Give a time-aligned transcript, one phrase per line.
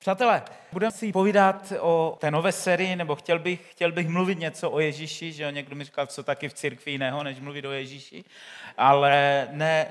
[0.00, 4.70] Přátelé, budeme si povídat o té nové sérii, nebo chtěl bych, chtěl bych mluvit něco
[4.70, 7.72] o Ježíši, že jo, někdo mi říkal, co taky v církvi jiného, než mluvit o
[7.72, 8.24] Ježíši,
[8.76, 9.86] ale ne,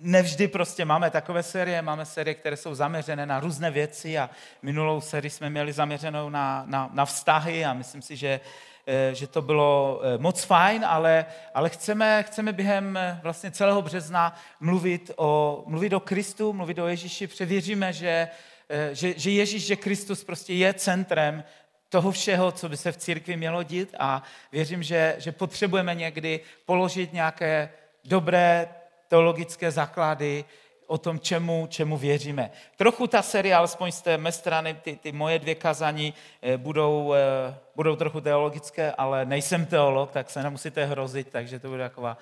[0.00, 4.30] nevždy prostě máme takové série, máme série, které jsou zaměřené na různé věci a
[4.62, 8.40] minulou sérii jsme měli zaměřenou na, na, na vztahy a myslím si, že
[8.86, 13.82] eh, že to bylo eh, moc fajn, ale, ale chceme, chceme během eh, vlastně celého
[13.82, 18.28] března mluvit o, mluvit o Kristu, mluvit o Ježíši, převěříme, že
[18.92, 21.44] že, že Ježíš, že Kristus prostě je centrem
[21.88, 26.40] toho všeho, co by se v církvi mělo dít a věřím, že, že potřebujeme někdy
[26.66, 27.70] položit nějaké
[28.04, 28.68] dobré
[29.08, 30.44] teologické základy
[30.86, 32.50] o tom, čemu, čemu věříme.
[32.76, 37.14] Trochu ta série, alespoň z té mé strany, ty, ty moje dvě kazání eh, budou,
[37.14, 42.18] eh, budou trochu teologické, ale nejsem teolog, tak se nemusíte hrozit, takže to bude taková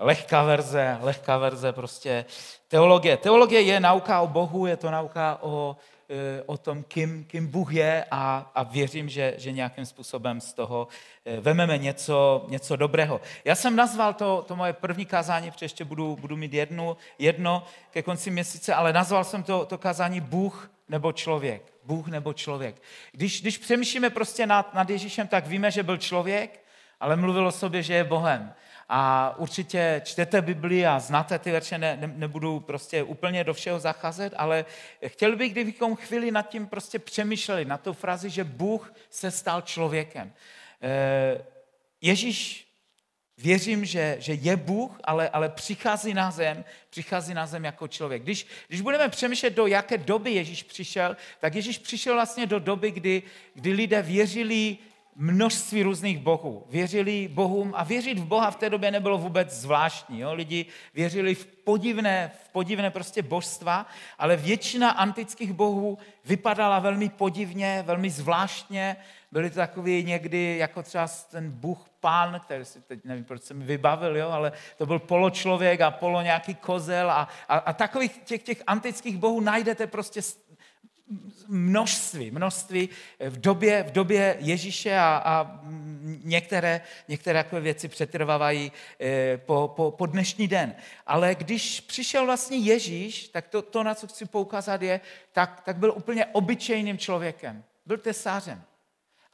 [0.00, 2.24] lehká verze, lehká verze prostě
[2.68, 3.16] teologie.
[3.16, 5.76] Teologie je nauka o Bohu, je to nauka o,
[6.08, 10.52] e, o tom, kým, kým Bůh je a, a věřím, že, že nějakým způsobem z
[10.52, 10.88] toho
[11.24, 13.20] e, vememe něco, něco dobrého.
[13.44, 17.64] Já jsem nazval to, to moje první kázání, protože ještě budu, budu mít jednu, jedno
[17.90, 21.62] ke konci měsíce, ale nazval jsem to, to kázání Bůh nebo člověk.
[21.84, 22.82] Bůh nebo člověk.
[23.12, 26.64] Když, když přemýšlíme prostě nad, nad Ježíšem, tak víme, že byl člověk,
[27.00, 28.54] ale mluvil o sobě, že je Bohem
[28.92, 33.80] a určitě čtete Bibli a znáte ty verše, ne, ne, nebudu prostě úplně do všeho
[33.80, 34.64] zacházet, ale
[35.06, 39.60] chtěl bych, kdybychom chvíli nad tím prostě přemýšleli, na tu frazi, že Bůh se stal
[39.60, 40.32] člověkem.
[40.82, 41.44] E,
[42.00, 42.70] Ježíš
[43.42, 48.22] Věřím, že, že je Bůh, ale, ale přichází na zem, přichází na zem jako člověk.
[48.22, 52.90] Když, když budeme přemýšlet, do jaké doby Ježíš přišel, tak Ježíš přišel vlastně do doby,
[52.90, 53.22] kdy,
[53.54, 54.78] kdy lidé věřili
[55.20, 56.66] množství různých bohů.
[56.70, 60.20] Věřili bohům a věřit v Boha v té době nebylo vůbec zvláštní.
[60.20, 60.32] Jo?
[60.34, 63.86] Lidi věřili v podivné, v podivné prostě božstva,
[64.18, 68.96] ale většina antických bohů vypadala velmi podivně, velmi zvláštně.
[69.32, 73.64] Byli to takový někdy, jako třeba ten bůh pán, který si teď nevím, proč mi
[73.64, 74.28] vybavil, jo?
[74.30, 79.16] ale to byl poločlověk a polo nějaký kozel a, a, a takových těch, těch antických
[79.16, 80.22] bohů najdete prostě
[81.48, 82.88] množství, množství
[83.28, 85.60] v době, v době Ježíše a, a
[86.24, 90.74] některé, některé takové věci přetrvávají eh, po, po, po dnešní den.
[91.06, 95.00] Ale když přišel vlastně Ježíš, tak to, to na co chci poukázat je,
[95.32, 97.64] tak, tak byl úplně obyčejným člověkem.
[97.86, 98.62] Byl tesářem.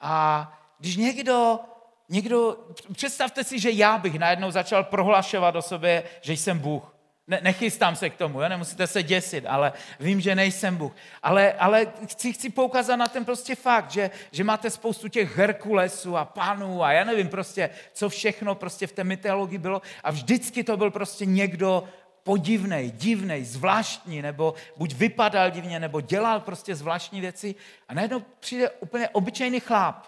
[0.00, 1.60] A když někdo,
[2.08, 6.95] někdo, představte si, že já bych najednou začal prohlašovat o sobě, že jsem Bůh.
[7.28, 8.48] Ne, nechystám se k tomu, jo?
[8.48, 10.92] nemusíte se děsit, ale vím, že nejsem Bůh.
[11.22, 16.16] Ale, ale chci, chci poukázat na ten prostě fakt, že, že máte spoustu těch Herkulesů
[16.16, 20.64] a panů a já nevím prostě, co všechno prostě v té mytologii bylo a vždycky
[20.64, 21.84] to byl prostě někdo
[22.22, 27.54] podivný, divný, zvláštní, nebo buď vypadal divně, nebo dělal prostě zvláštní věci
[27.88, 30.06] a najednou přijde úplně obyčejný chlap,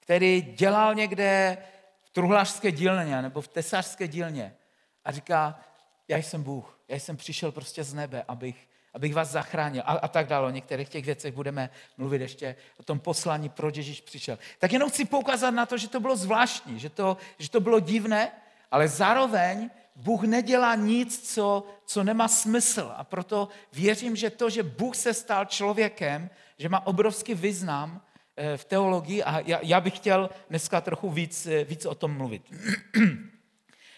[0.00, 1.56] který dělal někde
[2.02, 4.54] v truhlářské dílně nebo v tesařské dílně
[5.04, 5.60] a říká,
[6.08, 10.08] já jsem Bůh, já jsem přišel prostě z nebe, abych, abych vás zachránil a, a
[10.08, 10.46] tak dále.
[10.46, 14.38] O některých těch věcech budeme mluvit ještě o tom poslání, proč Ježíš přišel.
[14.58, 17.80] Tak jenom chci poukázat na to, že to bylo zvláštní, že to, že to bylo
[17.80, 18.32] divné,
[18.70, 22.92] ale zároveň Bůh nedělá nic, co, co nemá smysl.
[22.96, 28.02] A proto věřím, že to, že Bůh se stal člověkem, že má obrovský význam
[28.36, 32.16] eh, v teologii a já, já bych chtěl dneska trochu víc, eh, víc o tom
[32.16, 32.42] mluvit.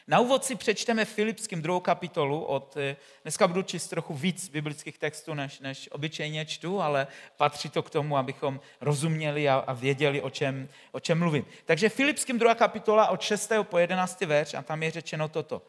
[0.09, 2.45] Na úvod si přečteme Filipským druhou kapitolu.
[2.45, 7.07] Od, eh, dneska budu číst trochu víc biblických textů, než, než obyčejně čtu, ale
[7.37, 11.47] patří to k tomu, abychom rozuměli a, a věděli, o čem, o čem mluvím.
[11.65, 13.53] Takže Filipským druhá kapitola od 6.
[13.63, 14.21] po 11.
[14.21, 15.63] verš a tam je řečeno toto.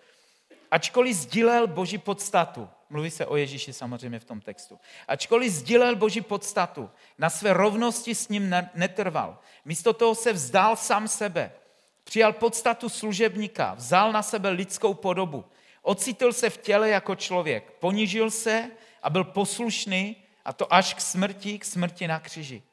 [0.72, 6.22] Ačkoliv sdílel Boží podstatu, mluví se o Ježíši samozřejmě v tom textu, ačkoliv sdílel Boží
[6.22, 9.40] podstatu, na své rovnosti s ním netrval.
[9.66, 11.52] Místo toho se vzdal sám sebe,
[12.08, 15.46] Přijal podstatu služebníka, vzal na sebe lidskou podobu,
[15.82, 18.72] ocitl se v těle jako člověk, ponížil se
[19.04, 22.64] a byl poslušný, a to až k smrti, k smrti na křiži.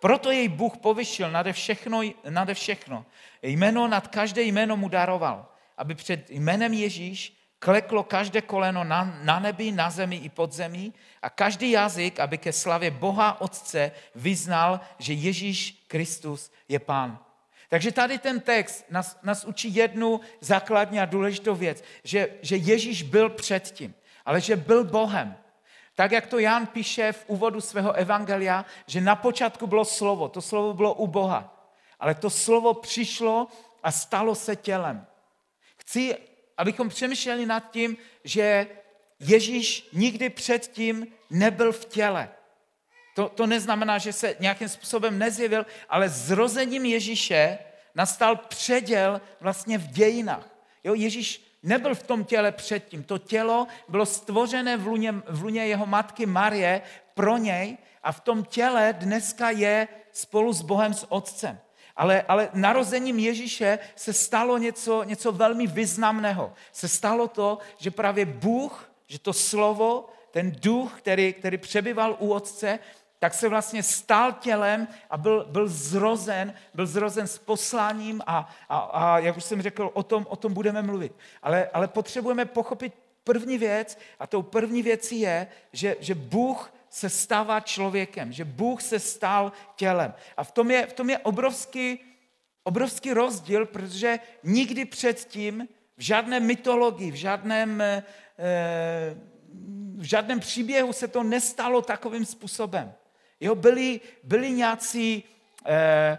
[0.00, 3.06] Proto jej Bůh povyšil nade všechno, nade všechno.
[3.42, 5.46] Jméno nad každé jméno mu daroval,
[5.76, 10.94] aby před jménem Ježíš kleklo každé koleno na, na nebi, na zemi i pod zemí
[11.22, 17.25] a každý jazyk, aby ke slavě Boha Otce vyznal, že Ježíš Kristus je Pán.
[17.68, 23.02] Takže tady ten text nás, nás učí jednu základní a důležitou věc, že, že Ježíš
[23.02, 25.36] byl předtím, ale že byl Bohem.
[25.94, 30.42] Tak, jak to Jan píše v úvodu svého evangelia, že na počátku bylo slovo, to
[30.42, 33.48] slovo bylo u Boha, ale to slovo přišlo
[33.82, 35.06] a stalo se tělem.
[35.76, 36.16] Chci,
[36.56, 38.66] abychom přemýšleli nad tím, že
[39.20, 42.28] Ježíš nikdy předtím nebyl v těle.
[43.16, 47.58] To, to neznamená, že se nějakým způsobem nezjevil, ale zrozením Ježíše
[47.94, 50.48] nastal předěl vlastně v dějinách.
[50.84, 53.02] Jo, Ježíš nebyl v tom těle předtím.
[53.02, 56.82] To tělo bylo stvořené v luně, v luně jeho matky Marie
[57.14, 61.58] pro něj a v tom těle dneska je spolu s Bohem, s Otcem.
[61.96, 66.52] Ale, ale narozením Ježíše se stalo něco, něco velmi významného.
[66.72, 72.32] Se stalo to, že právě Bůh, že to slovo, ten duch, který, který přebyval u
[72.32, 72.78] Otce,
[73.18, 78.78] tak se vlastně stal tělem a byl, byl zrozen, byl zrozen s posláním a, a,
[78.78, 81.12] a jak už jsem řekl, o tom, o tom budeme mluvit.
[81.42, 87.10] Ale, ale potřebujeme pochopit první věc a tou první věcí je, že, že Bůh se
[87.10, 90.14] stává člověkem, že Bůh se stal tělem.
[90.36, 92.00] A v tom je, v tom je obrovský,
[92.64, 98.02] obrovský rozdíl, protože nikdy předtím v žádné mytologii, v žádném, eh,
[99.96, 102.94] v žádném příběhu se to nestalo takovým způsobem.
[103.40, 105.24] Jo, byli, byli nějací
[105.66, 106.18] eh,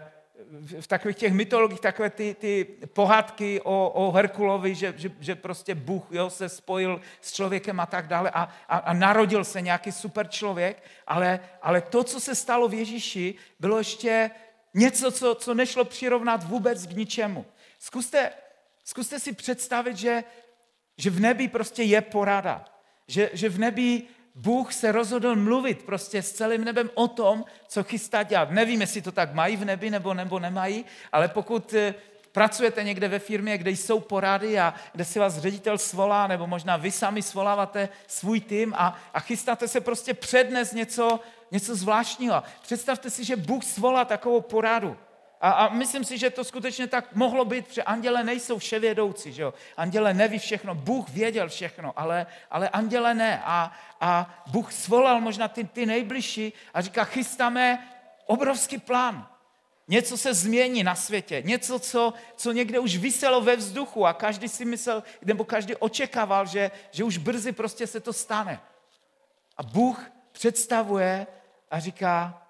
[0.80, 5.74] v takových těch mytologiích takové ty, ty pohádky o, o Herkulovi, že, že, že prostě
[5.74, 9.92] Bůh jo, se spojil s člověkem a tak dále a, a, a narodil se nějaký
[9.92, 14.30] super člověk, ale, ale to, co se stalo v Ježíši, bylo ještě
[14.74, 17.46] něco, co, co nešlo přirovnat vůbec k ničemu.
[17.78, 18.30] Zkuste,
[18.84, 20.24] zkuste si představit, že,
[20.96, 22.64] že v nebi prostě je porada.
[23.08, 24.02] Že, že v nebi
[24.40, 28.50] Bůh se rozhodl mluvit prostě s celým nebem o tom, co chystá dělat.
[28.50, 31.94] Nevím, jestli to tak mají v nebi nebo, nebo nemají, ale pokud eh,
[32.32, 36.76] pracujete někde ve firmě, kde jsou porady a kde si vás ředitel svolá, nebo možná
[36.76, 41.20] vy sami svoláváte svůj tým a, a chystáte se prostě přednes něco,
[41.50, 42.42] něco zvláštního.
[42.62, 44.96] Představte si, že Bůh svolá takovou poradu.
[45.40, 49.42] A, a myslím si, že to skutečně tak mohlo být, protože anděle nejsou vševědoucí, že
[49.42, 49.54] jo?
[49.76, 53.42] Anděle neví všechno, Bůh věděl všechno, ale, ale anděle ne.
[53.44, 57.88] A, a Bůh svolal možná ty, ty nejbližší a říká, chystáme
[58.26, 59.28] obrovský plán.
[59.88, 64.48] Něco se změní na světě, něco, co, co někde už vyselo ve vzduchu a každý
[64.48, 68.60] si myslel, nebo každý očekával, že, že už brzy prostě se to stane.
[69.56, 71.26] A Bůh představuje
[71.70, 72.42] a říká,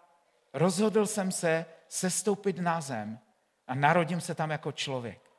[0.53, 3.19] rozhodl jsem se, sestoupit na zem
[3.67, 5.31] a narodím se tam jako člověk.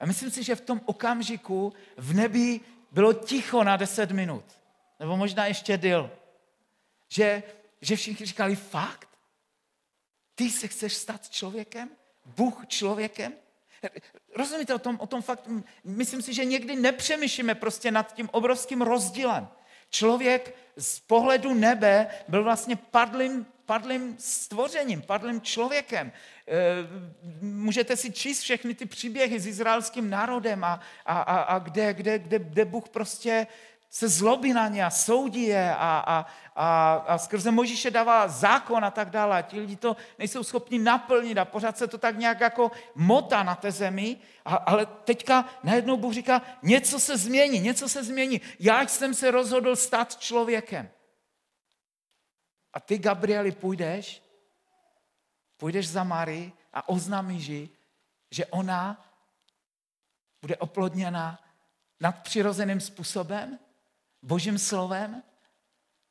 [0.00, 4.44] A myslím si, že v tom okamžiku v nebi bylo ticho na deset minut.
[5.00, 6.10] Nebo možná ještě dil.
[7.08, 7.42] Že,
[7.80, 9.08] že všichni říkali, fakt?
[10.34, 11.90] Ty se chceš stát člověkem?
[12.24, 13.32] Bůh člověkem?
[14.36, 15.48] Rozumíte o tom, o tom fakt?
[15.84, 19.48] Myslím si, že někdy nepřemýšlíme prostě nad tím obrovským rozdílem.
[19.90, 26.12] Člověk z pohledu nebe byl vlastně padlým padlým stvořením, padlým člověkem.
[26.12, 26.52] Eh,
[27.40, 32.18] můžete si číst všechny ty příběhy s izraelským národem a, a, a, a kde, kde,
[32.18, 33.46] kde, kde Bůh prostě
[33.90, 36.26] se zlobí na ně a soudí je a, a,
[36.56, 39.38] a, a skrze Možíše dává zákon a tak dále.
[39.38, 43.42] A ti lidi to nejsou schopni naplnit a pořád se to tak nějak jako mota
[43.42, 44.16] na té zemi.
[44.44, 48.40] A, ale teďka najednou Bůh říká, něco se změní, něco se změní.
[48.58, 50.90] Já jsem se rozhodl stát člověkem.
[52.72, 54.22] A ty, Gabrieli, půjdeš,
[55.56, 57.70] půjdeš za Mary a oznámíš jí,
[58.30, 59.06] že ona
[60.40, 61.40] bude oplodněna
[62.00, 63.58] nadpřirozeným způsobem,
[64.22, 65.22] božím slovem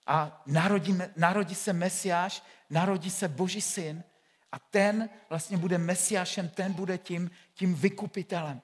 [0.07, 4.03] a narodí, narodí se Mesiáš, narodí se boží syn
[4.51, 8.61] a ten vlastně bude Mesiášem, ten bude tím, tím vykupitelem.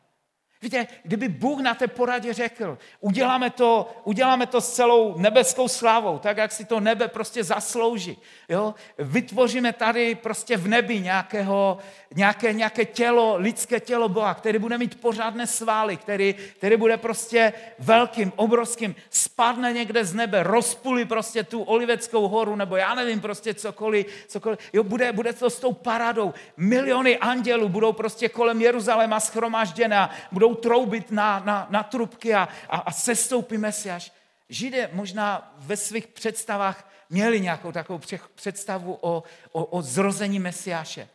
[0.65, 6.19] Víte, kdyby Bůh na té poradě řekl, uděláme to, uděláme to s celou nebeskou slávou,
[6.19, 8.17] tak jak si to nebe prostě zaslouží.
[8.49, 8.73] Jo?
[8.97, 11.77] Vytvoříme tady prostě v nebi nějakého,
[12.15, 17.53] nějaké, nějaké tělo, lidské tělo Boha, který bude mít pořádné svaly, který, který bude prostě
[17.79, 23.53] velkým, obrovským, spadne někde z nebe, rozpulí prostě tu Oliveckou horu, nebo já nevím prostě
[23.53, 24.59] cokoliv, cokoliv.
[24.73, 26.33] Jo, bude, bude to s tou paradou.
[26.57, 32.77] Miliony andělů budou prostě kolem Jeruzaléma schromážděné, budou troubit na, na, na trubky a, a,
[32.77, 34.11] a sestoupí Mesiáš.
[34.49, 37.99] Židé možná ve svých představách měli nějakou takovou
[38.35, 41.09] představu o, o, o zrození Mesiáše.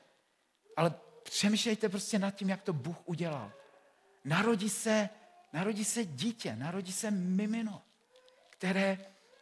[0.77, 3.53] Ale přemýšlejte prostě nad tím, jak to Bůh udělal.
[4.25, 5.09] Narodí se,
[5.53, 7.83] narodí se dítě, narodí se mimino,
[8.51, 8.99] které,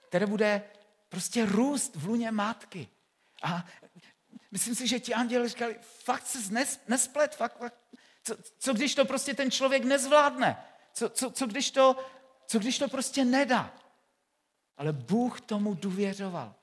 [0.09, 0.62] které bude
[1.09, 2.88] prostě růst v luně matky.
[3.43, 3.67] A
[4.50, 6.38] myslím si, že ti anděli říkali, fakt se
[6.88, 7.75] nesplet, fakt, fakt
[8.28, 10.64] co, co když to prostě ten člověk nezvládne?
[10.92, 11.97] Co, co, co, když to,
[12.47, 13.75] co když to prostě nedá?
[14.76, 16.54] Ale Bůh tomu důvěřoval.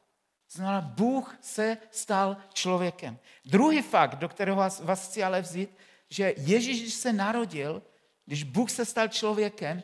[0.52, 3.18] Znamená, Bůh se stal člověkem.
[3.46, 5.78] Druhý fakt, do kterého vás, vás chci ale vzít,
[6.10, 7.82] že Ježíš, když se narodil,
[8.26, 9.84] když Bůh se stal člověkem,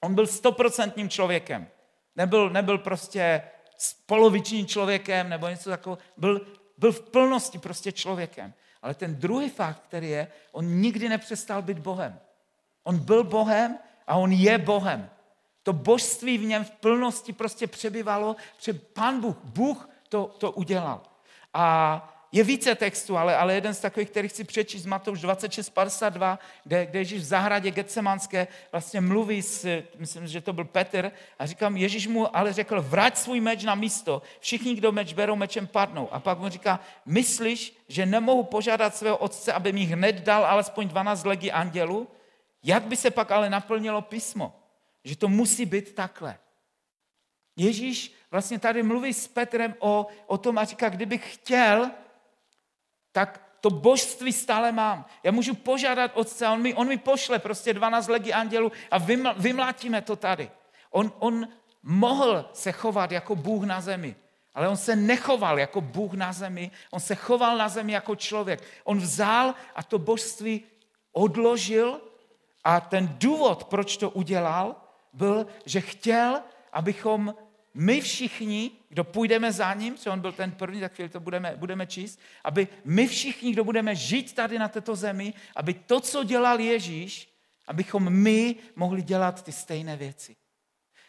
[0.00, 1.68] on byl stoprocentním člověkem.
[2.16, 3.42] Nebyl, nebyl prostě
[4.06, 5.98] polovičním člověkem nebo něco takového.
[6.16, 6.46] Byl,
[6.78, 8.54] byl v plnosti prostě člověkem.
[8.86, 12.20] Ale ten druhý fakt, který je, on nikdy nepřestal být Bohem.
[12.84, 15.10] On byl Bohem a on je Bohem.
[15.62, 21.02] To božství v něm v plnosti prostě přebyvalo, protože pan Bůh, Bůh to, to udělal.
[21.54, 26.86] A je více textů, ale, ale jeden z takových, který chci přečíst, Matouš 26.52, kde,
[26.86, 31.76] kde Ježíš v zahradě Getsemanské vlastně mluví s, myslím, že to byl Petr, a říkám,
[31.76, 36.12] Ježíš mu ale řekl, vrať svůj meč na místo, všichni, kdo meč berou, mečem padnou.
[36.12, 40.88] A pak mu říká, myslíš, že nemohu požádat svého otce, aby mi hned dal alespoň
[40.88, 42.08] 12 legí andělů?
[42.62, 44.52] Jak by se pak ale naplnilo písmo?
[45.04, 46.38] Že to musí být takhle.
[47.56, 51.90] Ježíš vlastně tady mluví s Petrem o, o tom a říká, kdybych chtěl,
[53.16, 55.04] tak to božství stále mám.
[55.22, 59.34] Já můžu požádat otce, on mi, on mi pošle prostě 12 legí andělů a vyml,
[59.36, 60.50] vymlátíme to tady.
[60.90, 61.48] On, on
[61.82, 64.16] mohl se chovat jako Bůh na zemi,
[64.54, 68.62] ale on se nechoval jako Bůh na zemi, on se choval na zemi jako člověk.
[68.84, 70.64] On vzal a to božství
[71.12, 72.00] odložil
[72.64, 74.76] a ten důvod, proč to udělal,
[75.12, 76.40] byl, že chtěl,
[76.72, 77.34] abychom
[77.76, 81.54] my všichni, kdo půjdeme za ním, že on byl ten první, tak chvíli to budeme,
[81.56, 86.24] budeme číst, aby my všichni, kdo budeme žít tady na této zemi, aby to, co
[86.24, 87.28] dělal Ježíš,
[87.66, 90.36] abychom my mohli dělat ty stejné věci.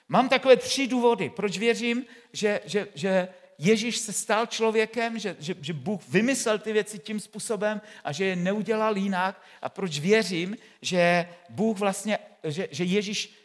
[0.08, 5.56] Mám takové tři důvody, proč věřím, že, že, že Ježíš se stal člověkem, že, že,
[5.62, 10.58] že Bůh vymyslel ty věci tím způsobem a že je neudělal jinak a proč věřím,
[10.82, 13.37] že Bůh vlastně, že, že Ježíš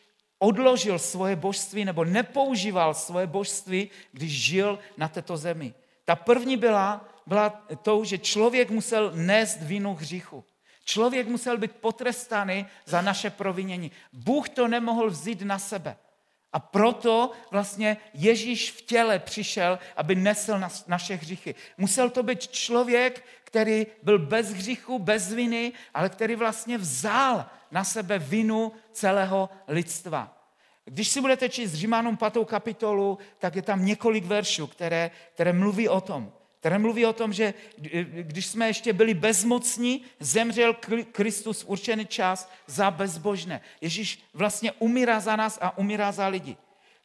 [0.42, 5.74] odložil svoje božství nebo nepoužíval svoje božství, když žil na této zemi.
[6.04, 7.50] Ta první byla, byla
[7.82, 10.44] to, že člověk musel nést vinu hříchu.
[10.84, 13.90] Člověk musel být potrestaný za naše provinění.
[14.12, 15.96] Bůh to nemohl vzít na sebe.
[16.52, 21.54] A proto vlastně Ježíš v těle přišel, aby nesl naše hříchy.
[21.78, 27.84] Musel to být člověk, který byl bez hříchu, bez viny, ale který vlastně vzal na
[27.84, 30.38] sebe vinu celého lidstva.
[30.84, 32.32] Když si budete číst Římanům 5.
[32.44, 36.32] kapitolu, tak je tam několik veršů, které, které mluví o tom.
[36.62, 37.54] Které mluví o tom, že
[38.22, 40.76] když jsme ještě byli bezmocní, zemřel
[41.12, 43.60] Kristus určený čas za bezbožné.
[43.80, 46.56] Ježíš vlastně umírá za nás a umírá za lidi.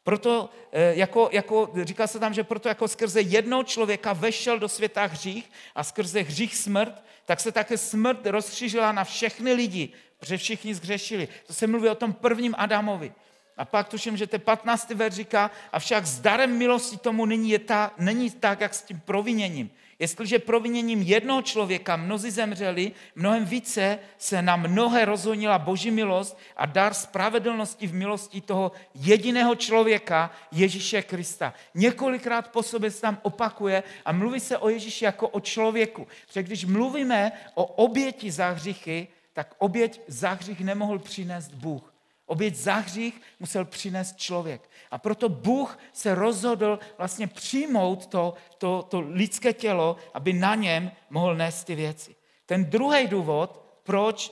[0.04, 4.70] Proto, eh, jako, jako, říká se tam, že proto jako skrze jednoho člověka vešel do
[4.70, 10.38] světa hřích a skrze hřích smrt, tak se také smrt rozšířila na všechny lidi, protože
[10.38, 11.28] všichni zhřešili.
[11.48, 13.14] To se mluví o tom prvním Adamovi.
[13.58, 14.90] A pak tuším, že ten 15.
[14.90, 19.00] ver říká, avšak s darem milosti tomu není, je ta, není tak, jak s tím
[19.06, 19.72] proviněním.
[20.00, 26.66] Jestliže proviněním jednoho člověka mnozí zemřeli, mnohem více se na mnohé rozhonila boží milost a
[26.66, 31.54] dar spravedlnosti v milosti toho jediného člověka, Ježíše Krista.
[31.76, 36.08] Několikrát po sobě se tam opakuje a mluví se o Ježíši jako o člověku.
[36.28, 41.97] Protože když mluvíme o oběti za hříchy, tak oběť za hřích nemohl přinést Bůh.
[42.28, 44.70] Oběť za hřích musel přinést člověk.
[44.92, 50.92] A proto Bůh se rozhodl vlastně přijmout to, to, to lidské tělo, aby na něm
[51.10, 52.16] mohl nést ty věci.
[52.46, 54.32] Ten druhý důvod, proč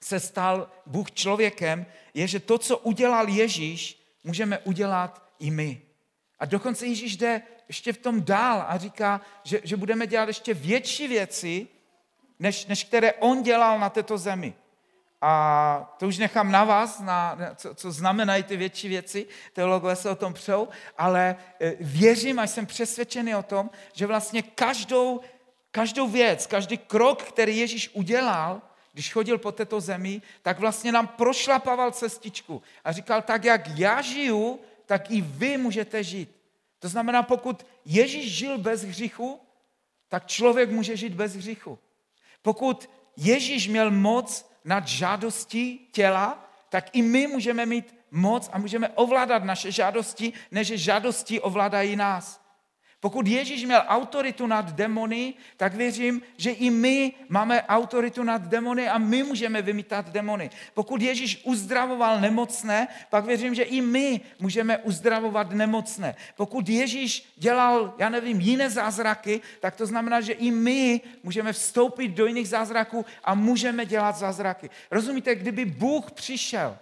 [0.00, 5.82] se stal Bůh člověkem, je, že to, co udělal Ježíš, můžeme udělat i my.
[6.38, 10.54] A dokonce Ježíš jde ještě v tom dál a říká, že, že budeme dělat ještě
[10.54, 11.66] větší věci,
[12.38, 14.54] než, než které on dělal na této zemi.
[15.24, 20.10] A to už nechám na vás, na, co, co znamenají ty větší věci, teologové se
[20.10, 25.20] o tom přou, ale e, věřím a jsem přesvědčený o tom, že vlastně každou,
[25.70, 28.62] každou věc, každý krok, který Ježíš udělal,
[28.92, 34.02] když chodil po této zemi, tak vlastně nám prošlapával cestičku a říkal, tak jak já
[34.02, 36.36] žiju, tak i vy můžete žít.
[36.78, 39.40] To znamená, pokud Ježíš žil bez hříchu,
[40.08, 41.78] tak člověk může žít bez hříchu.
[42.42, 48.88] Pokud Ježíš měl moc nad žádostí těla, tak i my můžeme mít moc a můžeme
[48.88, 52.41] ovládat naše žádosti, než žádosti ovládají nás.
[53.02, 58.88] Pokud Ježíš měl autoritu nad demony, tak věřím, že i my máme autoritu nad demony
[58.88, 60.50] a my můžeme vymítat demony.
[60.74, 66.14] Pokud Ježíš uzdravoval nemocné, pak věřím, že i my můžeme uzdravovat nemocné.
[66.36, 72.08] Pokud Ježíš dělal, já nevím, jiné zázraky, tak to znamená, že i my můžeme vstoupit
[72.08, 74.70] do jiných zázraků a můžeme dělat zázraky.
[74.90, 76.78] Rozumíte, kdyby Bůh přišel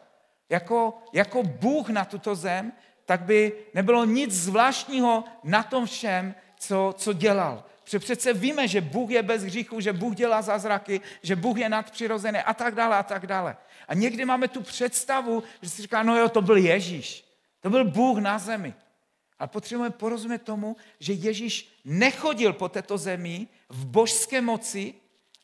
[0.50, 2.72] jako, jako Bůh na tuto zem,
[3.10, 7.64] tak by nebylo nic zvláštního na tom všem, co, co dělal.
[7.84, 11.68] Protože přece víme, že Bůh je bez hříchu, že Bůh dělá zázraky, že Bůh je
[11.68, 13.56] nadpřirozený a tak dále a tak dále.
[13.88, 17.24] A někdy máme tu představu, že si říká, no jo, to byl Ježíš.
[17.60, 18.74] To byl Bůh na zemi.
[19.38, 24.94] ale potřebujeme porozumět tomu, že Ježíš nechodil po této zemi v božské moci,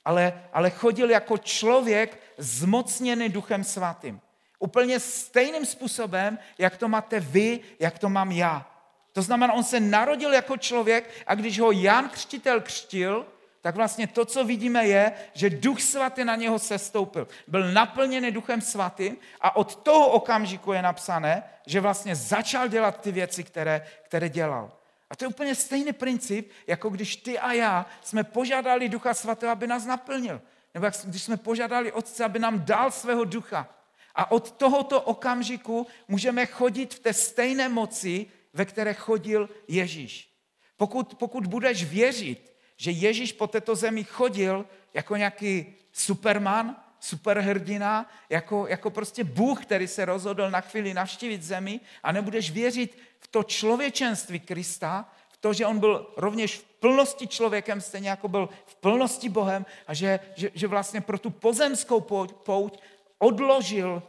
[0.05, 4.21] ale, ale chodil jako člověk zmocněný Duchem Svatým.
[4.59, 8.71] Úplně stejným způsobem, jak to máte vy, jak to mám já.
[9.13, 13.27] To znamená, on se narodil jako člověk a když ho Jan Křtitel křtil,
[13.61, 17.29] tak vlastně to, co vidíme, je, že Duch Svatý na něho sestoupil.
[17.47, 23.13] Byl naplněný Duchem Svatým a od toho okamžiku je napsané, že vlastně začal dělat ty
[23.13, 24.73] věci, které, které dělal.
[25.11, 29.53] A to je úplně stejný princip, jako když ty a já jsme požádali Ducha Svatého,
[29.53, 30.43] aby nás naplnil.
[30.75, 33.69] Nebo když jsme požádali Otce, aby nám dal svého ducha.
[34.17, 40.33] A od tohoto okamžiku můžeme chodit v té stejné moci, ve které chodil Ježíš.
[40.77, 48.67] Pokud, pokud budeš věřit, že Ježíš po této zemi chodil jako nějaký superman, superhrdina, jako,
[48.67, 53.43] jako prostě Bůh, který se rozhodl na chvíli navštívit zemi a nebudeš věřit v to
[53.43, 58.75] člověčenství Krista, v to, že on byl rovněž v plnosti člověkem, stejně jako byl v
[58.75, 62.01] plnosti Bohem a že, že, že vlastně pro tu pozemskou
[62.45, 62.81] pouť
[63.19, 64.03] odložil,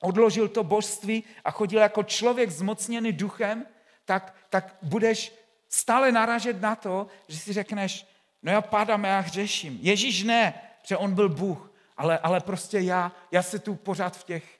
[0.00, 3.66] odložil to božství a chodil jako člověk zmocněný duchem,
[4.04, 5.32] tak, tak budeš
[5.68, 8.06] stále naražet na to, že si řekneš,
[8.42, 9.78] no já padám, já hřeším.
[9.82, 14.24] Ježíš ne, že on byl Bůh, ale, ale prostě já, já se tu pořád v
[14.24, 14.58] těch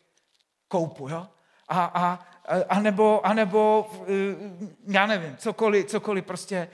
[0.68, 1.26] koupu, jo?
[1.68, 2.26] A, a,
[2.68, 4.36] a, nebo, a nebo, eh,
[4.86, 6.70] já nevím, cokoliv, cokoliv prostě,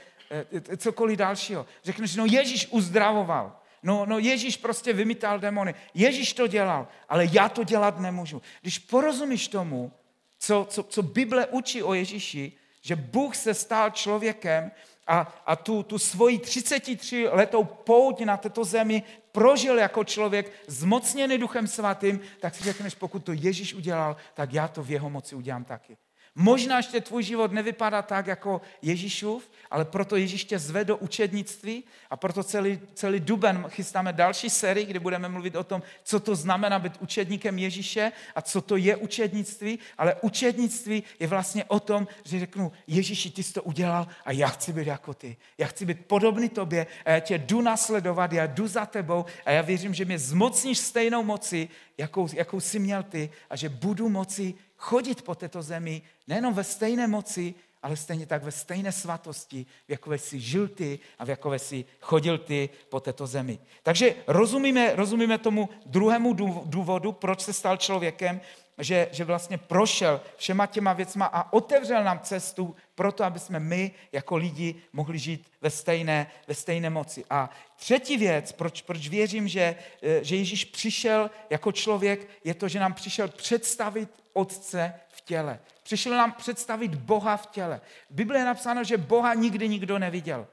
[0.70, 1.66] eh, cokoliv dalšího.
[1.84, 3.61] Řekneš, no Ježíš uzdravoval.
[3.82, 5.74] No, no Ježíš prostě vymítal demony.
[5.94, 8.42] Ježíš to dělal, ale já to dělat nemůžu.
[8.60, 9.92] Když porozumíš tomu,
[10.38, 14.70] co, co, co Bible učí o Ježíši, že Bůh se stal člověkem
[15.06, 21.38] a, a tu, tu svoji 33 letou pouť na této zemi prožil jako člověk zmocněný
[21.38, 25.34] Duchem Svatým, tak si řekneš, pokud to Ježíš udělal, tak já to v jeho moci
[25.34, 25.96] udělám taky.
[26.34, 31.84] Možná ještě tvůj život nevypadá tak jako Ježíšův, ale proto Ježíš tě zve do učednictví
[32.10, 36.36] a proto celý, celý duben chystáme další sérii, kde budeme mluvit o tom, co to
[36.36, 42.08] znamená být učedníkem Ježíše a co to je učednictví, ale učednictví je vlastně o tom,
[42.24, 45.36] že řeknu, Ježíši, ty jsi to udělal a já chci být jako ty.
[45.58, 49.50] Já chci být podobný tobě a já tě jdu nasledovat, já jdu za tebou a
[49.50, 51.68] já věřím, že mě zmocníš stejnou moci,
[51.98, 56.64] jakou, jakou jsi měl ty a že budu moci chodit po této zemi nejenom ve
[56.64, 61.28] stejné moci, ale stejně tak ve stejné svatosti, v jakové si žil ty a v
[61.28, 63.58] jakové si chodil ty po této zemi.
[63.82, 68.40] Takže rozumíme, rozumíme tomu druhému důvodu, proč se stal člověkem,
[68.78, 73.60] že, že vlastně prošel všema těma věcma a otevřel nám cestu pro to, aby jsme
[73.60, 77.24] my jako lidi mohli žít ve stejné, ve stejné moci.
[77.30, 79.76] A třetí věc, proč, proč věřím, že,
[80.22, 85.60] že Ježíš přišel jako člověk, je to, že nám přišel představit Otce v těle.
[85.82, 87.80] Přišel nám představit Boha v těle.
[88.10, 90.46] V Bibli je napsáno, že Boha nikdy nikdo neviděl.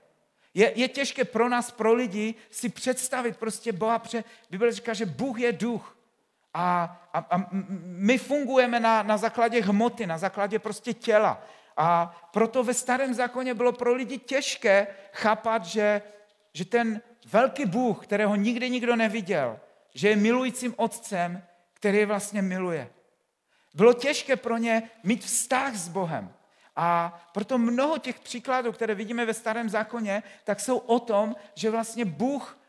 [0.53, 3.99] Je, je těžké pro nás, pro lidi, si představit prostě Boha.
[3.99, 4.23] Pře...
[4.49, 5.97] Bible říká, že Bůh je duch.
[6.53, 7.49] A, a, a
[7.83, 11.43] my fungujeme na, na základě hmoty, na základě prostě těla.
[11.77, 16.01] A proto ve starém zákoně bylo pro lidi těžké chápat, že,
[16.53, 19.59] že ten velký Bůh, kterého nikdy nikdo neviděl,
[19.93, 22.89] že je milujícím otcem, který je vlastně miluje.
[23.73, 26.33] Bylo těžké pro ně mít vztah s Bohem.
[26.75, 31.69] A proto mnoho těch příkladů, které vidíme ve starém zákoně, tak jsou o tom, že
[31.69, 32.59] vlastně Bůh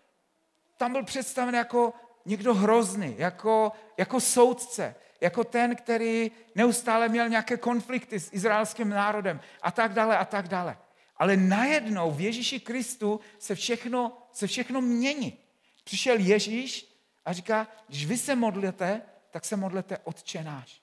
[0.77, 1.93] tam byl představen jako
[2.25, 9.41] někdo hrozný, jako, jako soudce, jako ten, který neustále měl nějaké konflikty s izraelským národem
[9.63, 10.79] a tak dále a tak dále.
[11.17, 15.39] Ale najednou v Ježíši Kristu se všechno, se všechno mění.
[15.85, 20.80] Přišel Ježíš a říká, když vy se modlíte, tak se modlete odčenáš.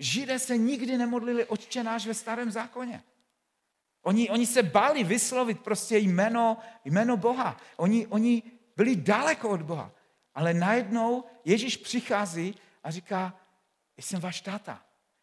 [0.00, 3.02] Židé se nikdy nemodlili odčenáš ve starém zákoně.
[4.02, 7.56] Oni, oni se báli vyslovit prostě jméno, jméno Boha.
[7.76, 8.42] Oni, oni
[8.76, 9.92] byli daleko od Boha.
[10.34, 13.34] Ale najednou Ježíš přichází a říká,
[13.96, 14.82] jsem váš táta,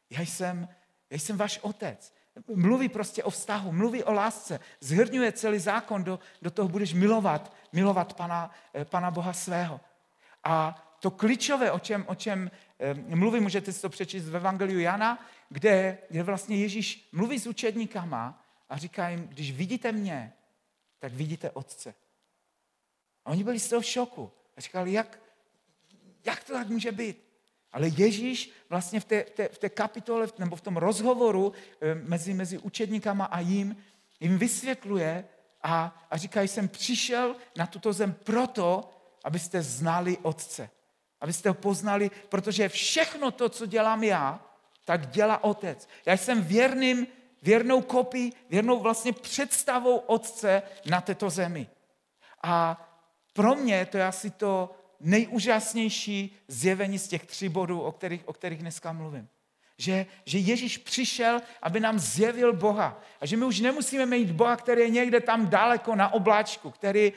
[0.10, 0.68] já jsem,
[1.10, 2.14] já jsem váš otec.
[2.56, 7.54] Mluví prostě o vztahu, mluví o lásce, zhrňuje celý zákon, do, do toho budeš milovat,
[7.74, 9.82] milovat pana, eh, pana Boha svého.
[10.44, 14.80] A to klíčové, o čem, o čem eh, mluví, můžete si to přečíst v Evangeliu
[14.80, 20.34] Jana, kde, kde vlastně Ježíš mluví s učedníkama a říká jim, když vidíte mě,
[21.00, 21.94] tak vidíte Otce.
[23.26, 24.32] A oni byli z toho v šoku.
[24.58, 25.20] A říkali, jak,
[26.26, 27.24] jak to tak může být?
[27.72, 31.96] Ale Ježíš vlastně v té, v té, v té kapitole nebo v tom rozhovoru eh,
[31.96, 33.78] mezi, mezi učedníkama a jim,
[34.20, 35.26] jim vysvětluje
[35.64, 38.90] a, a říká, jsem přišel na tuto zem proto,
[39.24, 40.70] abyste znali Otce.
[41.22, 44.40] Abyste ho poznali, protože všechno to, co dělám já,
[44.86, 45.88] tak dělá otec.
[46.06, 47.08] Já jsem věrným,
[47.42, 51.68] věrnou kopií, věrnou vlastně představou otce na této zemi.
[52.44, 52.84] A
[53.34, 58.34] pro mě to je asi to nejúžasnější zjevení z těch tří bodů, o kterých, o
[58.34, 59.28] kterých dneska mluvím.
[59.78, 63.02] Že, že Ježíš přišel, aby nám zjevil Boha.
[63.22, 67.14] A že my už nemusíme mít Boha, který je někde tam daleko na obláčku, který,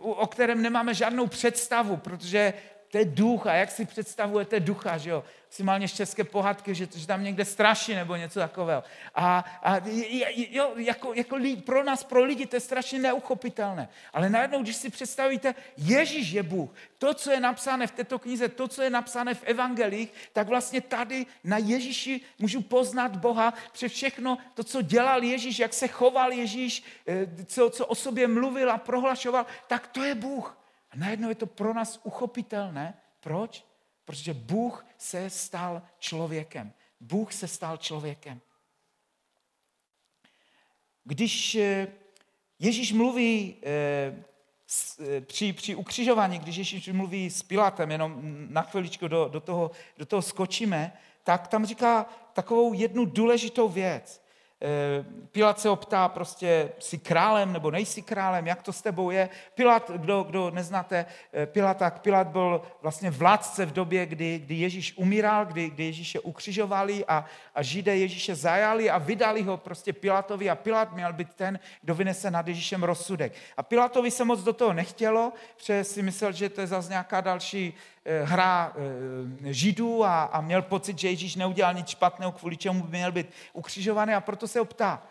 [0.00, 2.52] o kterém nemáme žádnou představu, protože
[2.92, 5.24] to je duch a jak si představujete ducha, že jo?
[5.46, 8.84] Maximálně z české pohádky, že, že tam někde straší nebo něco takového.
[9.14, 9.80] A, a
[10.50, 13.88] jo, jako, jako lidi, pro nás, pro lidi, to je strašně neuchopitelné.
[14.12, 18.48] Ale najednou, když si představíte, Ježíš je Bůh, to, co je napsáno v této knize,
[18.48, 23.92] to, co je napsáno v evangelích, tak vlastně tady na Ježíši můžu poznat Boha přes
[23.92, 28.70] všechno to, co dělal Ježíš, jak se choval Ježíš, eh, co, co o sobě mluvil
[28.70, 30.61] a prohlašoval, tak to je Bůh.
[30.92, 32.94] A najednou je to pro nás uchopitelné.
[33.20, 33.66] Proč?
[34.04, 36.72] Protože Bůh se stal člověkem.
[37.00, 38.40] Bůh se stal člověkem.
[41.04, 41.88] Když eh,
[42.58, 44.24] Ježíš mluví eh,
[45.00, 49.70] eh, při, při ukřižování, když Ježíš mluví s Pilátem, jenom na chviličku do, do, toho,
[49.98, 50.92] do toho skočíme,
[51.24, 54.21] tak tam říká takovou jednu důležitou věc.
[54.64, 59.28] Eh, Pilat se optá prostě, jsi králem nebo nejsi králem, jak to s tebou je.
[59.54, 64.54] Pilat, kdo, kdo neznáte eh, Pilat, tak Pilat byl vlastně vládce v době, kdy, kdy
[64.54, 69.92] Ježíš umíral, kdy, kdy Ježíše ukřižovali a, a Židé Ježíše zajali a vydali ho prostě
[69.92, 73.32] Pilatovi a Pilat měl být ten, kdo vynese nad Ježíšem rozsudek.
[73.56, 77.20] A Pilatovi se moc do toho nechtělo, protože si myslel, že to je zase nějaká
[77.20, 77.74] další
[78.24, 82.96] hra eh, židů a, a měl pocit, že Ježíš neudělal nic špatného, kvůli čemu by
[82.96, 85.02] měl být ukřižovaný a proto se ho ptá.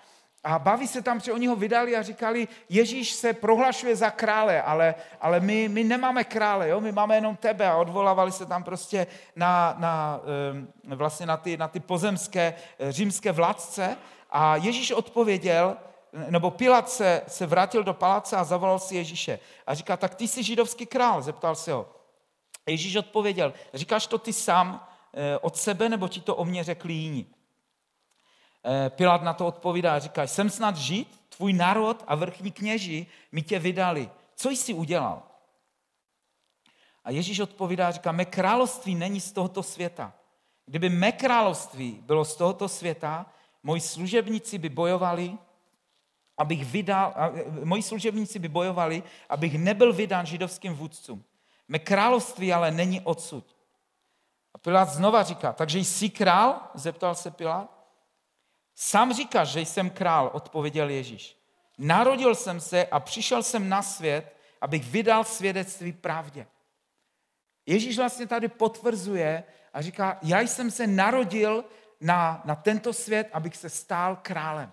[0.44, 4.62] A baví se tam, že oni ho vydali a říkali, Ježíš se prohlašuje za krále,
[4.62, 6.82] ale, ale my, my nemáme krále, jo?
[6.82, 10.20] my máme jenom tebe a odvolávali se tam prostě na, na,
[10.92, 12.54] eh, vlastně na, ty, na ty pozemské
[12.90, 13.98] římské vládce
[14.30, 15.78] a Ježíš odpověděl,
[16.30, 20.28] nebo Pilat se, se vrátil do paláce a zavolal si Ježíše a říká, tak ty
[20.28, 22.01] jsi židovský král, zeptal se ho.
[22.66, 26.94] Ježíš odpověděl, říkáš to ty sám eh, od sebe, nebo ti to o mě řekli
[26.94, 27.28] jiní?
[28.66, 33.42] Eh, Pilát na to odpovídá říká, jsem snad žít, tvůj národ a vrchní kněži mi
[33.42, 34.10] tě vydali.
[34.36, 35.24] Co jsi udělal?
[37.04, 40.14] A Ježíš odpovídá říká, mé království není z tohoto světa.
[40.66, 43.26] Kdyby mé království bylo z tohoto světa,
[43.64, 45.38] moji služebníci by bojovali,
[46.38, 51.24] abych vydal, eh, moji služebníci by bojovali, abych nebyl vydán židovským vůdcům.
[51.72, 53.56] Mé království ale není odsud.
[54.54, 56.70] A Pilát znova říká, takže jsi král?
[56.74, 57.88] Zeptal se Pilát.
[58.76, 61.38] Sám říkáš, že jsem král, odpověděl Ježíš.
[61.78, 66.48] Narodil jsem se a přišel jsem na svět, abych vydal svědectví pravdě.
[67.66, 71.66] Ježíš vlastně tady potvrzuje a říká, já jsem se narodil
[72.02, 74.72] na, na tento svět, abych se stál králem.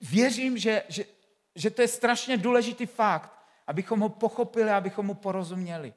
[0.00, 1.04] Věřím, že, že,
[1.54, 3.35] že to je strašně důležitý fakt,
[3.66, 5.94] abychom ho pochopili, abychom mu porozuměli.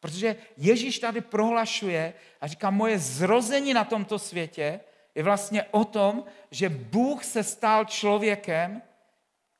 [0.00, 4.80] Protože Ježíš tady prohlašuje a říká, moje zrození na tomto světě
[5.14, 8.82] je vlastně o tom, že Bůh se stal člověkem,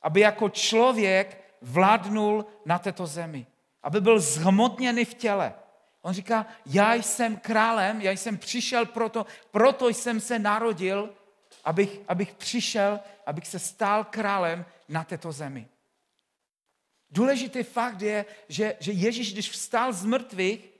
[0.03, 3.47] aby jako člověk vládnul na této zemi.
[3.83, 5.55] Aby byl zhmotněný v těle.
[6.03, 11.11] On říká, já jsem králem, já jsem přišel proto, proto jsem se narodil,
[11.65, 15.69] abych, abych přišel, abych se stal králem na této zemi.
[17.13, 20.71] Důležitý fakt je, že, že Ježíš, když vstal z mrtvých,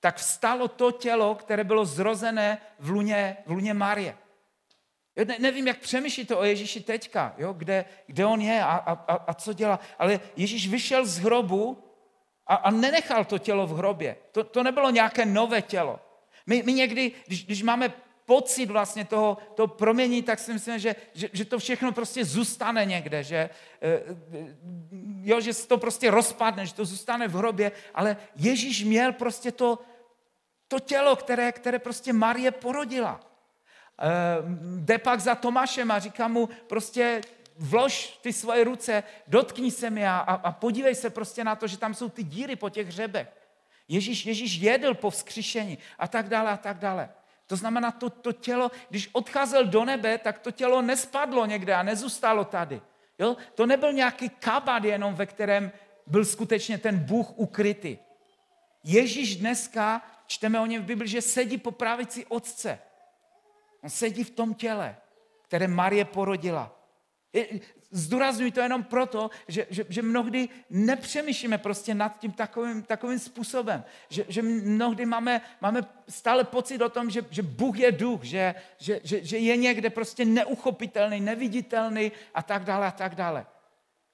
[0.00, 4.16] tak vstalo to tělo, které bylo zrozené v luně, v luně Marie.
[5.16, 9.14] Jo, ne, nevím, jak přemýšlíte o Ježíši teďka, jo, kde, kde on je a, a,
[9.14, 11.84] a co dělá, ale Ježíš vyšel z hrobu
[12.46, 14.16] a, a nenechal to tělo v hrobě.
[14.32, 16.00] To, to nebylo nějaké nové tělo.
[16.46, 17.92] My, my někdy, když, když máme
[18.26, 22.84] pocit vlastně toho, toho promění, tak si myslím, že, že, že to všechno prostě zůstane
[22.84, 23.50] někde, že,
[23.82, 24.02] eh,
[25.22, 29.52] jo, že se to prostě rozpadne, že to zůstane v hrobě, ale Ježíš měl prostě
[29.52, 29.78] to,
[30.68, 33.20] to tělo, které, které prostě Marie porodila.
[33.20, 34.06] Eh,
[34.76, 37.20] jde pak za Tomášem a říká mu prostě
[37.56, 41.78] vlož ty svoje ruce, dotkni se mi a, a, podívej se prostě na to, že
[41.78, 43.28] tam jsou ty díry po těch hřebech.
[43.88, 47.08] Ježíš, Ježíš jedl po vzkříšení a tak dále a tak dále.
[47.52, 51.82] To znamená, to, to tělo, když odcházel do nebe, tak to tělo nespadlo někde a
[51.82, 52.80] nezůstalo tady.
[53.18, 53.36] Jo?
[53.54, 55.72] To nebyl nějaký kabát jenom, ve kterém
[56.06, 57.98] byl skutečně ten Bůh ukrytý.
[58.84, 62.78] Ježíš dneska, čteme o něm v Bibli, že sedí po pravici Otce.
[63.82, 64.96] On sedí v tom těle,
[65.42, 66.72] které Marie porodila.
[67.94, 73.84] Zdůraznuju to jenom proto, že, že, že mnohdy nepřemýšlíme prostě nad tím takovým, takovým způsobem.
[74.08, 78.54] Že, že mnohdy máme, máme stále pocit o tom, že, že Bůh je duch, že,
[78.78, 83.46] že, že, že je někde prostě neuchopitelný, neviditelný a tak dále a tak dále.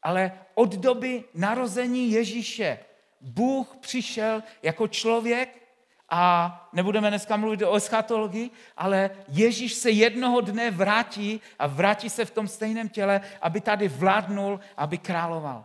[0.02, 2.78] Ale od doby narození Ježíše
[3.20, 5.67] Bůh přišel jako člověk,
[6.10, 12.24] a nebudeme dneska mluvit o eschatologii, ale Ježíš se jednoho dne vrátí a vrátí se
[12.24, 15.64] v tom stejném těle, aby tady vládnul, aby královal.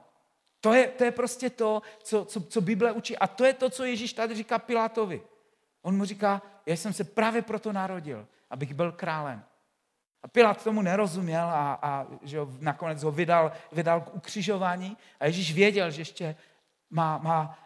[0.61, 3.17] To je, to je prostě to, co, co, co Bible učí.
[3.17, 5.21] A to je to, co Ježíš tady říká Pilátovi.
[5.81, 9.43] On mu říká, já jsem se právě proto narodil, abych byl králem.
[10.23, 14.97] A Pilát tomu nerozuměl a, a že ho, nakonec ho vydal, vydal k ukřižování.
[15.19, 16.35] A Ježíš věděl, že ještě
[16.89, 17.62] má, má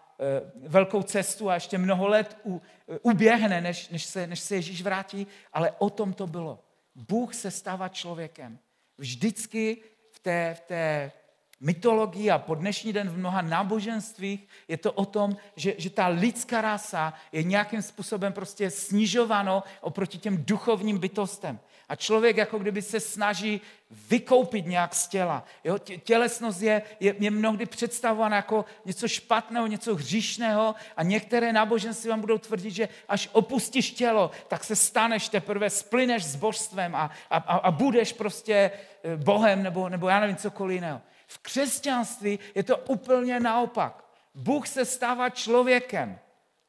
[0.56, 4.82] velkou cestu a ještě mnoho let u, eh, uběhne, než, než, se, než se Ježíš
[4.82, 6.60] vrátí, ale o tom to bylo.
[6.96, 8.60] Bůh se stává člověkem.
[8.98, 9.78] Vždycky
[10.12, 11.12] v té, v té
[11.60, 16.08] mytologii a po dnešní den v mnoha náboženstvích je to o tom, že, že ta
[16.08, 21.60] lidská rasa je nějakým způsobem prostě snižováno oproti těm duchovním bytostem.
[21.90, 23.62] A člověk jako kdyby se snaží
[24.10, 25.44] vykoupit nějak z těla.
[25.64, 25.78] Jo?
[25.80, 32.22] Tělesnost je, je, je mnohdy představována jako něco špatného, něco hříšného a některé náboženství vám
[32.22, 37.38] budou tvrdit, že až opustíš tělo, tak se staneš teprve, splyneš s božstvem a, a,
[37.38, 38.72] a budeš prostě
[39.04, 41.02] eh, Bohem nebo, nebo já nevím cokoliv jiného.
[41.28, 44.04] V křesťanství je to úplně naopak.
[44.36, 46.20] Bůh se stává člověkem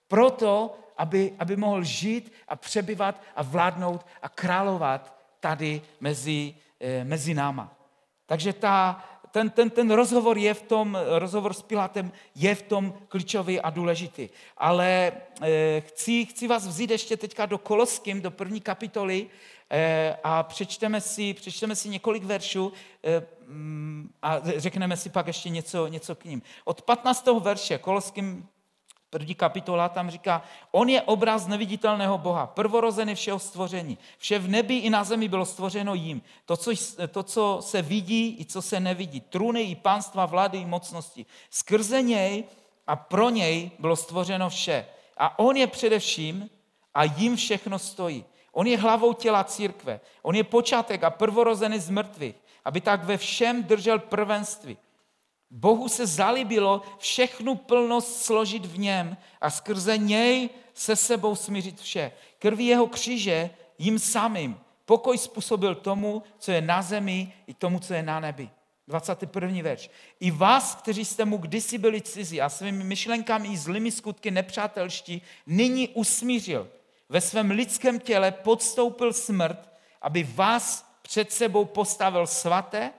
[0.09, 7.35] proto, aby, aby mohl žít a přebyvat a vládnout a královat tady mezi, eh, mezi
[7.35, 7.75] náma.
[8.27, 12.95] Takže ta, ten, ten, ten rozhovor je v tom, rozhovor s Pilátem je v tom
[13.09, 14.29] klíčový a důležitý.
[14.57, 19.27] Ale eh, chci, chci vás vzít ještě teďka do Koloským, do první kapitoly
[19.71, 22.73] eh, a přečteme si, přečteme si několik veršů
[23.47, 26.43] mm, a řekneme si pak ještě něco, něco k ním.
[26.65, 27.27] Od 15.
[27.41, 28.49] verše Koloským
[29.11, 33.99] První kapitola tam říká, on je obraz neviditelného Boha, prvorozený všeho stvoření.
[34.19, 36.23] Vše v nebi i na zemi bylo stvořeno jím.
[36.45, 36.71] To co,
[37.09, 39.21] to, co se vidí i co se nevidí.
[39.21, 41.27] Trůny i pánstva, vlády i mocnosti.
[41.51, 42.45] Skrze něj
[42.87, 44.87] a pro něj bylo stvořeno vše.
[45.17, 46.51] A on je především
[46.95, 48.25] a jim všechno stojí.
[48.53, 50.01] On je hlavou těla církve.
[50.23, 54.77] On je počátek a prvorozený z mrtvých, aby tak ve všem držel prvenství.
[55.51, 62.13] Bohu se zalíbilo všechnu plnost složit v něm a skrze něj se sebou smířit vše.
[62.39, 67.95] Krví jeho kříže jim samým pokoj způsobil tomu, co je na zemi i tomu, co
[67.95, 68.51] je na nebi.
[68.89, 69.63] 21.
[69.63, 69.91] verš.
[70.21, 75.23] I vás, kteří jste mu kdysi byli cizí a svými myšlenkami i zlými skutky nepřátelští,
[75.47, 76.69] nyní usmířil.
[77.09, 79.69] Ve svém lidském těle podstoupil smrt,
[80.03, 82.93] aby vás před sebou postavil svaté,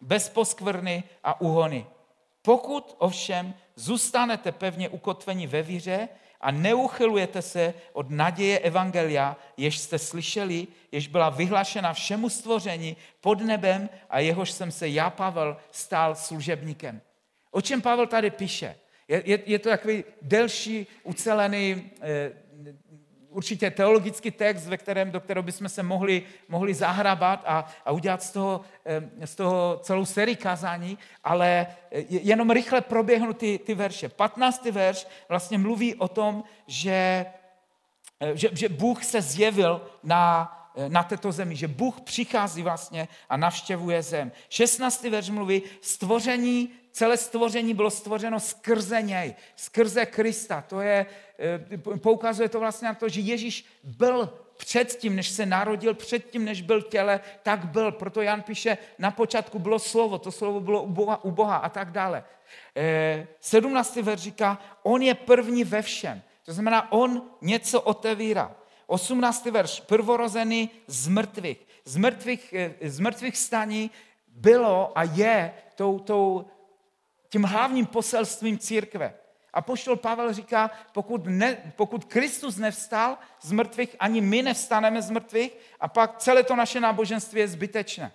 [0.00, 1.86] bez poskvrny a uhony.
[2.42, 6.08] Pokud ovšem zůstanete pevně ukotveni ve víře
[6.40, 13.40] a neuchylujete se od naděje Evangelia, jež jste slyšeli, jež byla vyhlášena všemu stvoření pod
[13.40, 17.00] nebem a jehož jsem se já, Pavel, stál služebníkem.
[17.50, 18.76] O čem Pavel tady píše?
[19.08, 22.32] Je, je, je to takový delší, ucelený eh,
[23.32, 28.22] určitě teologický text, ve kterém, do kterého bychom se mohli, mohli zahrabat a, a udělat
[28.22, 28.60] z toho,
[29.24, 31.66] z toho celou sérii kazání, ale
[32.08, 34.08] jenom rychle proběhnu ty, ty verše.
[34.08, 34.64] 15.
[34.64, 37.26] verš vlastně mluví o tom, že,
[38.34, 40.52] že, že Bůh se zjevil na,
[40.88, 44.32] na této zemi, že Bůh přichází vlastně a navštěvuje zem.
[44.48, 45.04] 16.
[45.04, 50.64] verš mluví, stvoření celé stvoření bylo stvořeno skrze něj, skrze Krista.
[50.68, 51.06] To je,
[51.38, 56.62] eh, poukazuje to vlastně na to, že Ježíš byl předtím, než se narodil, předtím, než
[56.62, 57.92] byl těle, tak byl.
[57.92, 61.68] Proto Jan píše, na počátku bylo slovo, to slovo bylo u Boha, u Boha a
[61.68, 62.24] tak dále.
[63.40, 63.96] 17.
[63.96, 66.22] Eh, verš říká, on je první ve všem.
[66.44, 68.56] To znamená, on něco otevírá.
[68.86, 69.50] 18.
[69.50, 71.66] verš, prvorozený z mrtvých.
[71.84, 73.90] Z mrtvých, eh, z mrtvých staní
[74.28, 76.44] bylo a je tou, tou
[77.32, 79.14] tím hlavním poselstvím církve.
[79.52, 85.10] A poštol Pavel říká, pokud, ne, pokud Kristus nevstal z mrtvých, ani my nevstaneme z
[85.10, 88.12] mrtvých a pak celé to naše náboženství je zbytečné.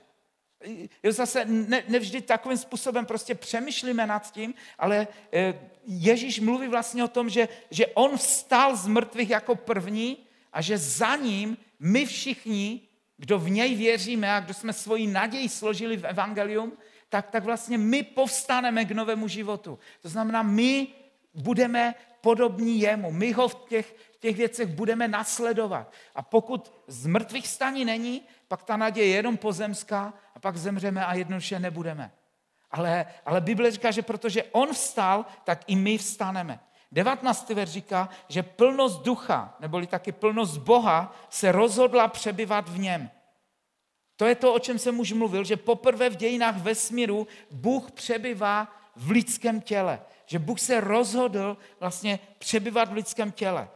[1.04, 5.54] Jo, zase ne, nevždy takovým způsobem prostě přemýšlíme nad tím, ale eh,
[5.86, 10.18] Ježíš mluví vlastně o tom, že, že on vstal z mrtvých jako první
[10.54, 12.82] a že za ním my všichni,
[13.18, 16.78] kdo v něj věříme a kdo jsme svoji naději složili v evangelium,
[17.10, 19.80] tak, tak vlastně my povstaneme k novému životu.
[20.02, 20.88] To znamená, my
[21.34, 23.12] budeme podobní jemu.
[23.12, 25.92] My ho v těch, v těch věcech budeme nasledovat.
[26.16, 31.06] A pokud z mrtvých staní není, pak ta naděje je jenom pozemská a pak zemřeme
[31.06, 32.12] a jednoduše nebudeme.
[32.72, 36.60] Ale, ale Bible říká, že protože on vstal, tak i my vstaneme.
[36.92, 37.50] 19.
[37.50, 43.10] verš říká, že plnost ducha, neboli taky plnost Boha, se rozhodla přebyvat v něm.
[44.18, 48.68] To je to, o čem jsem už mluvil, že poprvé v dějinách vesmíru Bůh přebyvá
[48.96, 50.02] v lidském těle.
[50.26, 53.70] Že Bůh se rozhodl vlastně přebyvat v lidském těle.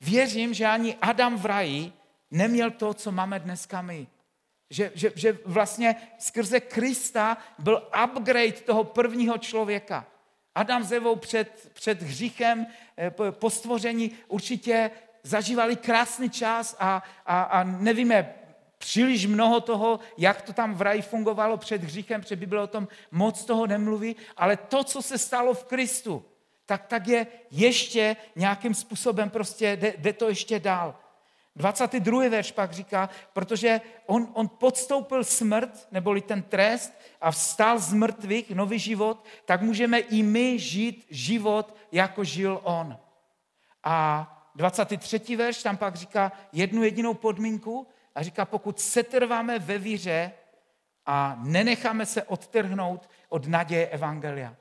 [0.00, 1.92] Věřím, že ani Adam v raji
[2.30, 4.06] neměl to, co máme dneska my.
[4.70, 10.06] Že, že, že vlastně skrze Krista byl upgrade toho prvního člověka.
[10.54, 12.66] Adam s Evou před, před hříchem
[12.96, 14.90] eh, po stvoření určitě
[15.22, 18.34] zažívali krásný čas a, a, a nevíme
[18.82, 22.88] příliš mnoho toho, jak to tam v raji fungovalo před hříchem, protože Bible o tom
[23.10, 26.24] moc toho nemluví, ale to, co se stalo v Kristu,
[26.66, 30.94] tak, tak je ještě nějakým způsobem prostě, jde, jde to ještě dál.
[31.56, 32.28] 22.
[32.28, 38.50] verš pak říká, protože on, on podstoupil smrt, neboli ten trest, a vstal z mrtvých,
[38.50, 42.98] nový život, tak můžeme i my žít život, jako žil on.
[43.84, 45.36] A 23.
[45.36, 50.32] verš tam pak říká jednu jedinou podmínku a říká, pokud setrváme ve víře
[51.06, 54.56] a nenecháme se odtrhnout od naděje Evangelia.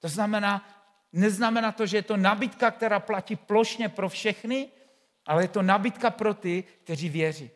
[0.00, 0.68] To znamená,
[1.12, 4.68] neznamená to, že je to nabídka, která platí plošně pro všechny,
[5.26, 7.50] ale je to nabídka pro ty, kteří věří.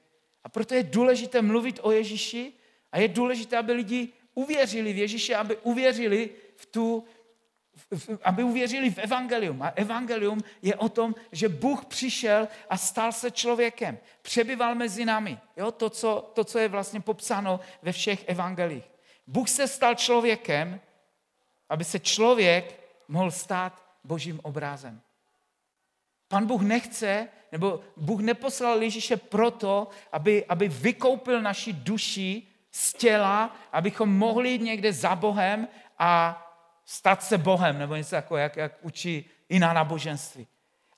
[0.44, 2.52] A proto je důležité mluvit o Ježíši
[2.92, 7.04] a je důležité, aby lidi uvěřili v Ježíše, aby uvěřili v tu,
[8.22, 9.62] aby uvěřili v evangelium.
[9.62, 13.98] A evangelium je o tom, že Bůh přišel a stal se člověkem.
[14.22, 15.38] Přebyval mezi námi.
[15.56, 15.72] Jo?
[15.72, 18.84] To, co, to, co je vlastně popsáno ve všech evangelích.
[19.26, 20.80] Bůh se stal člověkem,
[21.68, 25.00] aby se člověk mohl stát božím obrázem.
[26.28, 33.56] Pan Bůh nechce, nebo Bůh neposlal Ježíše proto, aby, aby vykoupil naši duši z těla,
[33.72, 36.46] abychom mohli jít někde za Bohem a
[36.90, 40.46] stát se Bohem, nebo něco jako, jak, jak učí jiná náboženství.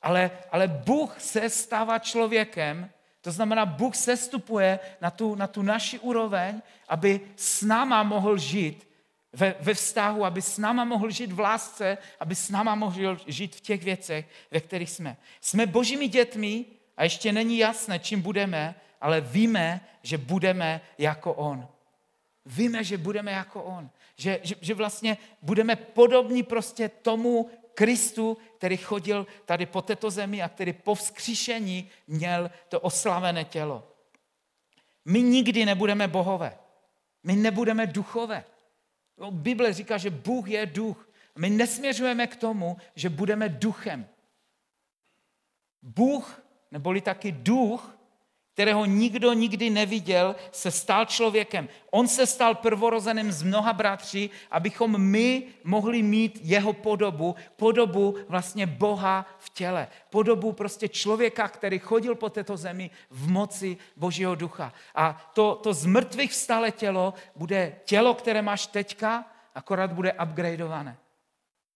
[0.02, 5.98] Ale, ale Bůh se stává člověkem, to znamená, Bůh sestupuje na tu, na tu naši
[5.98, 8.88] úroveň, aby s náma mohl žít
[9.32, 13.56] ve, ve vztahu, aby s náma mohl žít v lásce, aby s náma mohl žít
[13.56, 15.16] v těch věcech, ve kterých jsme.
[15.40, 16.64] Jsme božími dětmi
[16.96, 21.68] a ještě není jasné, čím budeme, ale víme, že budeme jako On.
[22.46, 23.90] Víme, že budeme jako On.
[24.16, 30.42] Že, že, že vlastně budeme podobní prostě tomu Kristu, který chodil tady po této zemi
[30.42, 33.88] a který po vzkříšení měl to oslavené tělo.
[35.04, 36.58] My nikdy nebudeme bohové.
[37.22, 38.44] My nebudeme duchové.
[39.30, 41.08] Bible říká, že Bůh je duch.
[41.38, 44.08] My nesměřujeme k tomu, že budeme duchem.
[45.82, 47.96] Bůh, neboli taky duch,
[48.52, 51.68] kterého nikdo nikdy neviděl, se stal člověkem.
[51.90, 58.66] On se stal prvorozeným z mnoha bratří, abychom my mohli mít jeho podobu, podobu vlastně
[58.66, 59.88] Boha v těle.
[60.10, 64.72] Podobu prostě člověka, který chodil po této zemi v moci Božího ducha.
[64.94, 70.96] A to, to z mrtvých vstalé tělo bude tělo, které máš teďka, akorát bude upgradeované.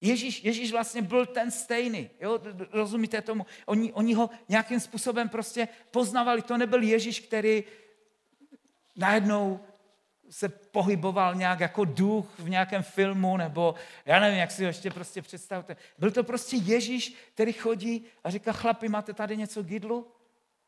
[0.00, 2.10] Ježíš, Ježíš vlastně byl ten stejný.
[2.20, 2.40] Jo?
[2.72, 3.46] Rozumíte tomu?
[3.66, 6.42] Oni, oni ho nějakým způsobem prostě poznávali.
[6.42, 7.64] To nebyl Ježíš, který
[8.96, 9.60] najednou
[10.30, 14.90] se pohyboval nějak jako duch v nějakém filmu, nebo já nevím, jak si ho ještě
[14.90, 15.76] prostě představte.
[15.98, 20.12] Byl to prostě Ježíš, který chodí a říká, chlapi, máte tady něco k jídlu?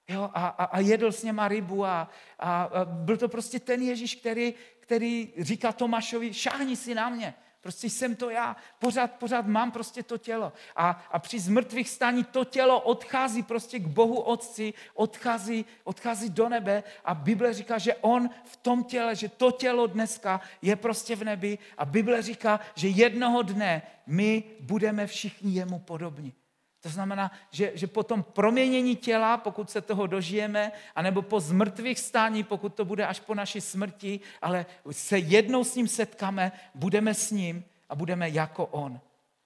[0.09, 3.83] Jo, a, a, a jedl s něma rybu a, a, a byl to prostě ten
[3.83, 7.35] Ježíš, který, který říká Tomášovi, šáhni si na mě.
[7.61, 8.57] Prostě jsem to já.
[8.79, 10.53] Pořád, pořád mám prostě to tělo.
[10.77, 16.49] A, a při zmrtvých stání to tělo odchází prostě k Bohu Otci, odchází, odchází do
[16.49, 21.17] nebe a Bible říká, že on v tom těle, že to tělo dneska je prostě
[21.17, 26.35] v nebi a Bible říká, že jednoho dne my budeme všichni jemu podobní.
[26.81, 31.99] To znamená, že, že po tom proměnění těla, pokud se toho dožijeme, anebo po zmrtvých
[31.99, 37.15] stání, pokud to bude až po naší smrti, ale se jednou s ním setkáme, budeme
[37.15, 39.01] s ním a budeme jako on.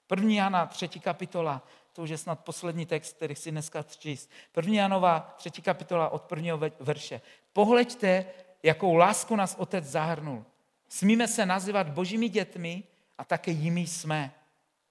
[0.07, 4.31] První Jana, třetí kapitola, to už je snad poslední text, který si dneska číst.
[4.53, 7.21] První Janova, třetí kapitola od prvního verše.
[7.53, 8.27] Pohleďte,
[8.63, 10.45] jakou lásku nás otec zahrnul.
[10.89, 12.83] Smíme se nazývat božími dětmi
[13.19, 14.33] a také jimi jsme.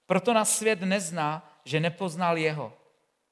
[0.06, 2.72] Proto nás svět nezná, že nepoznal jeho.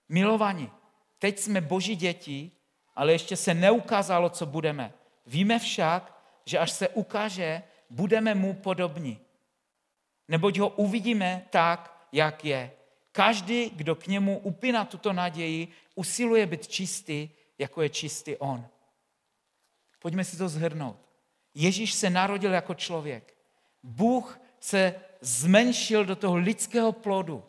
[0.09, 0.71] Milovaní,
[1.19, 2.51] teď jsme boží děti,
[2.95, 4.93] ale ještě se neukázalo, co budeme.
[5.27, 9.19] Víme však, že až se ukáže, budeme mu podobní.
[10.29, 12.73] Neboť ho uvidíme tak, jak je.
[13.13, 17.29] Každý, kdo k němu upíná tuto naději, usiluje být čistý,
[17.59, 18.67] jako je čistý on.
[19.99, 20.97] Pojďme si to zhrnout.
[21.55, 23.35] Ježíš se narodil jako člověk.
[23.83, 27.45] Bůh se zmenšil do toho lidského plodu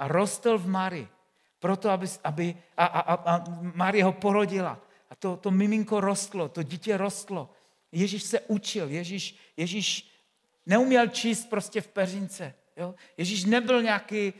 [0.00, 1.04] a rostl v Mari,
[1.60, 2.46] proto aby, aby
[2.76, 3.44] a, a, a, a
[3.74, 4.80] Marie ho porodila.
[5.10, 7.52] A to, to miminko rostlo, to dítě rostlo.
[7.92, 10.08] Ježíš se učil, Ježíš, Ježíš
[10.66, 12.54] neuměl číst prostě v peřince.
[12.76, 12.94] Jo?
[13.16, 14.32] Ježíš nebyl nějaký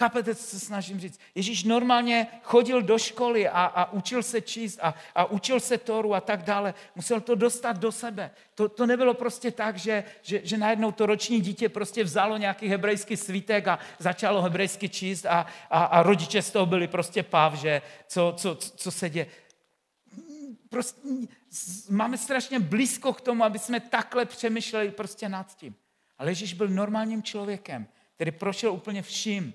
[0.00, 1.20] Chápete, co se snažím říct?
[1.34, 6.14] Ježíš normálně chodil do školy a, a učil se číst a, a učil se Toru
[6.14, 6.74] a tak dále.
[6.96, 8.30] Musel to dostat do sebe.
[8.54, 12.68] To, to nebylo prostě tak, že, že, že najednou to roční dítě prostě vzalo nějaký
[12.68, 17.54] hebrejský svítek a začalo hebrejsky číst a, a, a rodiče z toho byli prostě pav,
[17.54, 19.26] že co, co, co se děje.
[20.68, 21.00] Prostě
[21.90, 25.74] máme strašně blízko k tomu, aby jsme takhle přemýšleli prostě nad tím.
[26.18, 29.54] Ale Ježíš byl normálním člověkem, který prošel úplně vším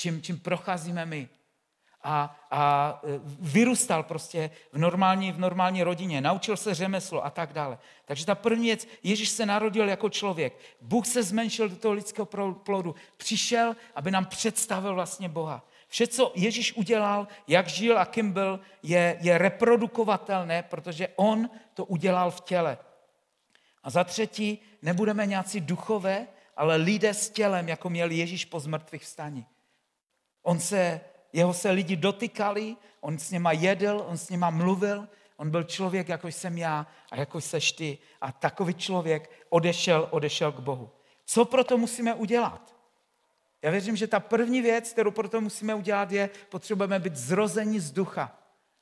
[0.00, 1.28] čím, čím procházíme my.
[2.02, 7.52] A, a e, vyrůstal prostě v normální, v normální rodině, naučil se řemeslo a tak
[7.52, 7.78] dále.
[8.04, 10.58] Takže ta první věc, Ježíš se narodil jako člověk.
[10.80, 12.94] Bůh se zmenšil do toho lidského plodu.
[13.16, 15.66] Přišel, aby nám představil vlastně Boha.
[15.88, 21.84] Vše, co Ježíš udělal, jak žil a kým byl, je, je reprodukovatelné, protože on to
[21.84, 22.78] udělal v těle.
[23.82, 26.26] A za třetí, nebudeme nějací duchové,
[26.56, 29.46] ale lidé s tělem, jako měl Ježíš po zmrtvých vstání.
[30.42, 31.00] On se,
[31.32, 36.08] jeho se lidi dotykali, on s něma jedl, on s něma mluvil, on byl člověk,
[36.08, 37.98] jako jsem já a jako seš ty.
[38.20, 40.90] A takový člověk odešel, odešel k Bohu.
[41.24, 42.74] Co proto musíme udělat?
[43.62, 47.92] Já věřím, že ta první věc, kterou proto musíme udělat, je, potřebujeme být zrození z
[47.92, 48.39] ducha.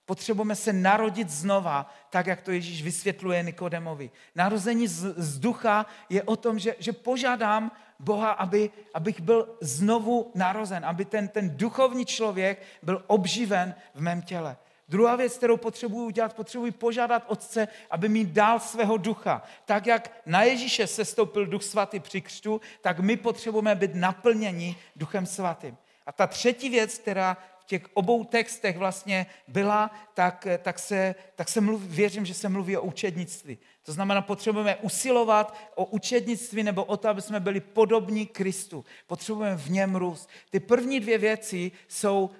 [0.08, 4.10] Potřebujeme se narodit znova, tak jak to Ježíš vysvětluje Nikodemovi.
[4.34, 10.32] Narození z, z ducha je o tom, že, že požádám Boha, aby, abych byl znovu
[10.34, 14.56] narozen, aby ten, ten duchovní člověk byl obživen v mém těle.
[14.88, 19.42] Druhá věc, kterou potřebuji udělat, potřebuji požádat Otce, aby mi dal svého ducha.
[19.64, 24.76] Tak, jak na Ježíše se stoupil duch svatý při křtu, tak my potřebujeme být naplněni
[24.96, 25.76] duchem svatým.
[26.06, 27.36] A ta třetí věc, která
[27.68, 32.76] těch obou textech vlastně byla, tak, tak, se, tak se mluví, věřím, že se mluví
[32.76, 33.58] o učednictví.
[33.82, 38.84] To znamená, potřebujeme usilovat o učednictví nebo o to, aby jsme byli podobní Kristu.
[39.06, 40.28] Potřebujeme v něm růst.
[40.50, 42.30] Ty první dvě věci jsou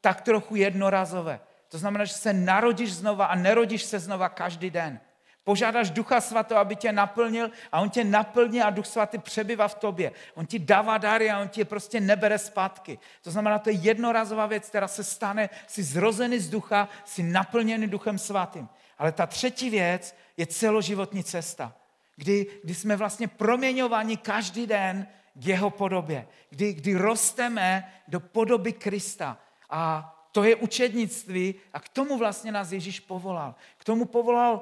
[0.00, 1.40] tak trochu jednorazové.
[1.68, 5.00] To znamená, že se narodíš znova a nerodíš se znova každý den.
[5.46, 9.74] Požádáš Ducha Svatého, aby tě naplnil a on tě naplní a Duch Svatý přebyvá v
[9.74, 10.12] tobě.
[10.34, 12.98] On ti dává dary a on ti je prostě nebere zpátky.
[13.22, 17.86] To znamená, to je jednorazová věc, která se stane, jsi zrozený z ducha, jsi naplněný
[17.86, 18.68] Duchem Svatým.
[18.98, 21.72] Ale ta třetí věc je celoživotní cesta,
[22.16, 28.72] kdy, kdy jsme vlastně proměňováni každý den k jeho podobě, kdy, kdy rosteme do podoby
[28.72, 29.38] Krista.
[29.70, 33.54] A to je učednictví a k tomu vlastně nás Ježíš povolal.
[33.78, 34.60] K tomu povolal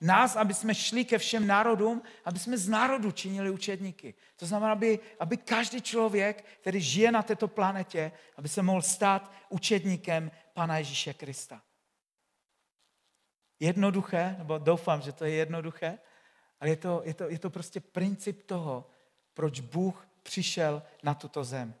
[0.00, 4.14] nás, aby jsme šli ke všem národům, aby jsme z národu činili učedníky.
[4.36, 9.32] To znamená, aby, aby každý člověk, který žije na této planetě, aby se mohl stát
[9.48, 11.62] učedníkem Pana Ježíše Krista.
[13.60, 15.98] Jednoduché, nebo doufám, že to je jednoduché,
[16.60, 18.90] ale je to, je to, je to prostě princip toho,
[19.34, 21.74] proč Bůh přišel na tuto zem.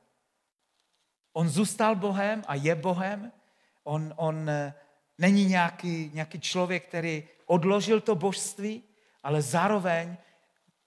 [1.32, 3.32] On zůstal Bohem a je Bohem.
[3.84, 4.50] On, on
[5.20, 8.82] není nějaký, nějaký člověk, který odložil to božství,
[9.22, 10.16] ale zároveň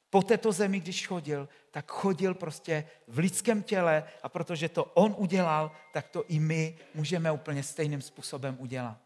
[0.09, 5.15] po této zemi, když chodil, tak chodil prostě v lidském těle a protože to on
[5.17, 8.97] udělal, tak to i my můžeme úplně stejným způsobem udělat.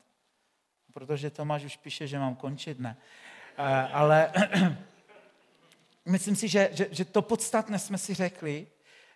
[0.93, 2.97] Protože Tomáš už píše, že mám končit, ne.
[3.57, 3.63] Eh,
[3.93, 4.31] ale
[6.05, 8.67] myslím si, že, že, že to podstatné jsme si řekli.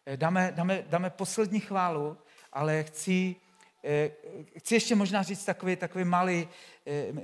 [0.05, 2.18] Eh, dáme, dáme, dáme poslední chválu,
[2.53, 3.36] ale chci,
[4.57, 6.47] chci ještě možná říct takový, takový malý,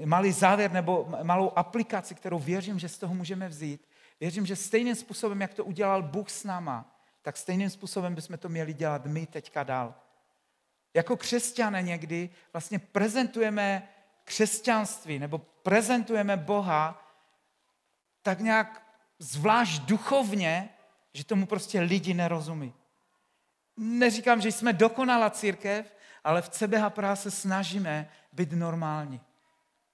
[0.06, 3.88] malý závěr nebo malou aplikaci, kterou věřím, že z toho můžeme vzít.
[4.20, 8.50] Věřím, že stejným způsobem, jak to udělal Bůh s náma, tak stejným způsobem bychom to
[8.50, 9.96] měli dělat my teďka dál.
[10.94, 13.90] Jako křesťané někdy vlastně prezentujeme
[14.24, 17.14] křesťanství nebo prezentujeme Boha
[18.22, 18.84] tak nějak
[19.20, 20.70] zvlášť duchovně,
[21.14, 22.74] že tomu prostě lidi nerozumí.
[23.78, 25.94] Neříkám, že jsme dokonalá církev,
[26.28, 29.22] ale v CBH Praha se snažíme být normální.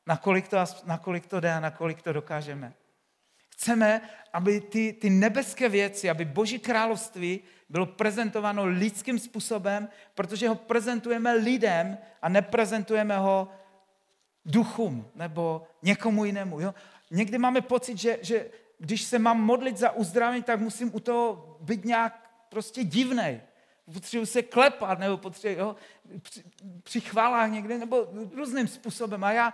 [0.08, 2.74] Nakolik to, nakolik to jde a nakolik to dokážeme.
[3.50, 4.02] Chceme,
[4.34, 11.34] aby ty, ty nebeské věci, aby Boží království bylo prezentováno lidským způsobem, protože ho prezentujeme
[11.34, 13.52] lidem a neprezentujeme ho
[14.46, 16.60] duchům nebo někomu jinému.
[16.60, 16.74] Jo?
[17.12, 21.58] Někdy máme pocit, že, že když se mám modlit za uzdravení, tak musím u toho
[21.62, 23.42] být nějak prostě divnej.
[23.94, 25.76] Potřebuji se klepat, nebo potřebuji jo,
[26.22, 26.44] při,
[26.84, 29.24] při chválách někde, nebo různým způsobem.
[29.24, 29.54] A já,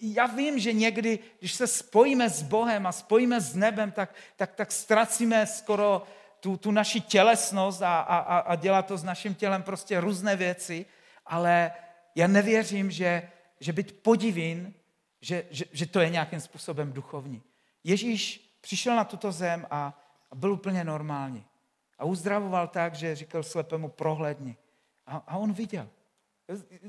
[0.00, 4.54] já vím, že někdy, když se spojíme s Bohem a spojíme s nebem, tak, tak,
[4.54, 6.02] tak ztracíme skoro
[6.40, 10.86] tu, tu naši tělesnost a, a, a dělá to s naším tělem prostě různé věci,
[11.26, 11.72] ale
[12.14, 14.74] já nevěřím, že, že být podivín,
[15.20, 17.42] že, že, že to je nějakým způsobem duchovní.
[17.84, 21.44] Ježíš přišel na tuto zem a, a byl úplně normální.
[22.02, 24.56] A uzdravoval tak, že říkal slepému prohledni.
[25.06, 25.88] A, a on viděl.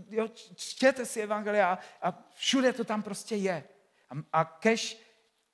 [0.10, 3.64] Jo, čtěte si evangelia a, a všude to tam prostě je.
[4.10, 4.98] A, a kež,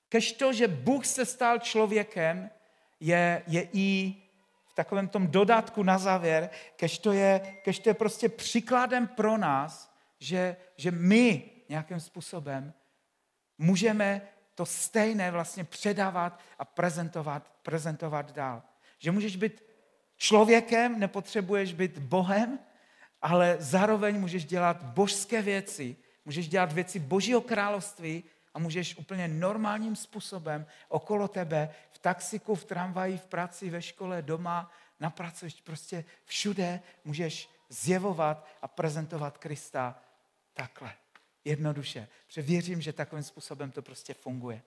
[0.10, 2.50] kež to, že Bůh se stal člověkem,
[3.00, 4.16] je, je i
[4.66, 9.38] v takovém tom dodatku na závěr, kež to je, kež to je prostě příkladem pro
[9.38, 12.74] nás, že, že my nějakým způsobem
[13.58, 14.22] můžeme
[14.56, 18.69] to stejné vlastně předávat a prezentovat, prezentovat dál.
[19.00, 19.64] Že můžeš být
[20.18, 22.60] člověkem, nepotřebuješ být Bohem,
[23.22, 25.96] ale zároveň můžeš dělat božské věci,
[26.26, 28.24] můžeš dělat věci Božího království
[28.54, 34.22] a můžeš úplně normálním způsobem okolo tebe, v taxiku, v tramvaji, v práci, ve škole,
[34.22, 40.02] doma, na pracovišti, prostě všude můžeš zjevovat a prezentovat Krista
[40.54, 40.94] takhle.
[41.46, 42.08] Jednoduše.
[42.28, 44.62] Protože věřím, že takovým způsobem to prostě funguje.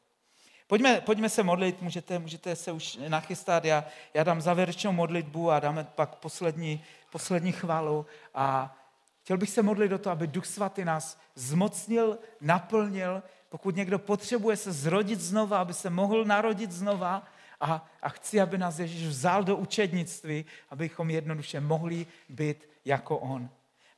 [0.66, 3.84] Pojďme, pojďme se modlit, můžete, můžete se už nachystat, já,
[4.14, 8.06] já dám závěrečnou modlitbu a dáme pak poslední, poslední chválu.
[8.34, 8.76] A
[9.22, 14.56] chtěl bych se modlit o to, aby Duch Svatý nás zmocnil, naplnil, pokud někdo potřebuje
[14.56, 17.26] se zrodit znova, aby se mohl narodit znova
[17.60, 23.48] a, a chci, aby nás Ježíš vzal do učednictví, abychom jednoduše mohli být jako On.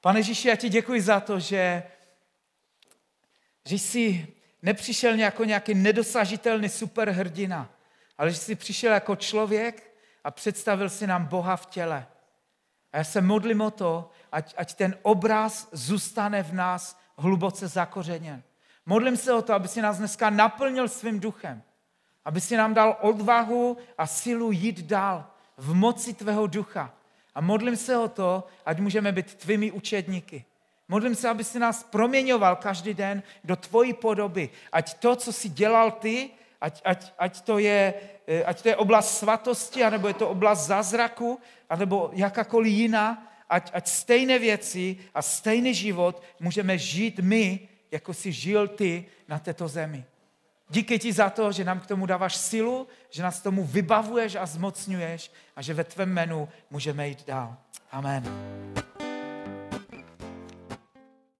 [0.00, 1.82] Pane Ježíši, já ti děkuji za to, že,
[3.64, 4.34] že jsi
[4.64, 7.70] nepřišel jako nějaký nedosažitelný superhrdina,
[8.18, 9.94] ale že jsi přišel jako člověk
[10.24, 12.06] a představil si nám Boha v těle.
[12.92, 18.42] A já se modlím o to, ať, ať ten obraz zůstane v nás hluboce zakořeněn.
[18.86, 21.62] Modlím se o to, aby si nás dneska naplnil svým duchem.
[22.24, 26.94] Aby si nám dal odvahu a silu jít dál v moci tvého ducha.
[27.34, 30.44] A modlím se o to, ať můžeme být tvými učedníky.
[30.88, 34.50] Modlím se, aby si nás proměňoval každý den do tvojí podoby.
[34.72, 36.30] Ať to, co jsi dělal ty,
[36.60, 37.94] ať, ať, ať, to, je,
[38.26, 43.70] eh, ať to je oblast svatosti, anebo je to oblast zázraku, anebo jakákoliv jiná, ať,
[43.72, 49.68] ať stejné věci a stejný život můžeme žít my, jako jsi žil ty na této
[49.68, 50.04] zemi.
[50.70, 54.46] Díky ti za to, že nám k tomu dáváš silu, že nás tomu vybavuješ a
[54.46, 57.56] zmocňuješ a že ve tvém jménu můžeme jít dál.
[57.92, 58.24] Amen.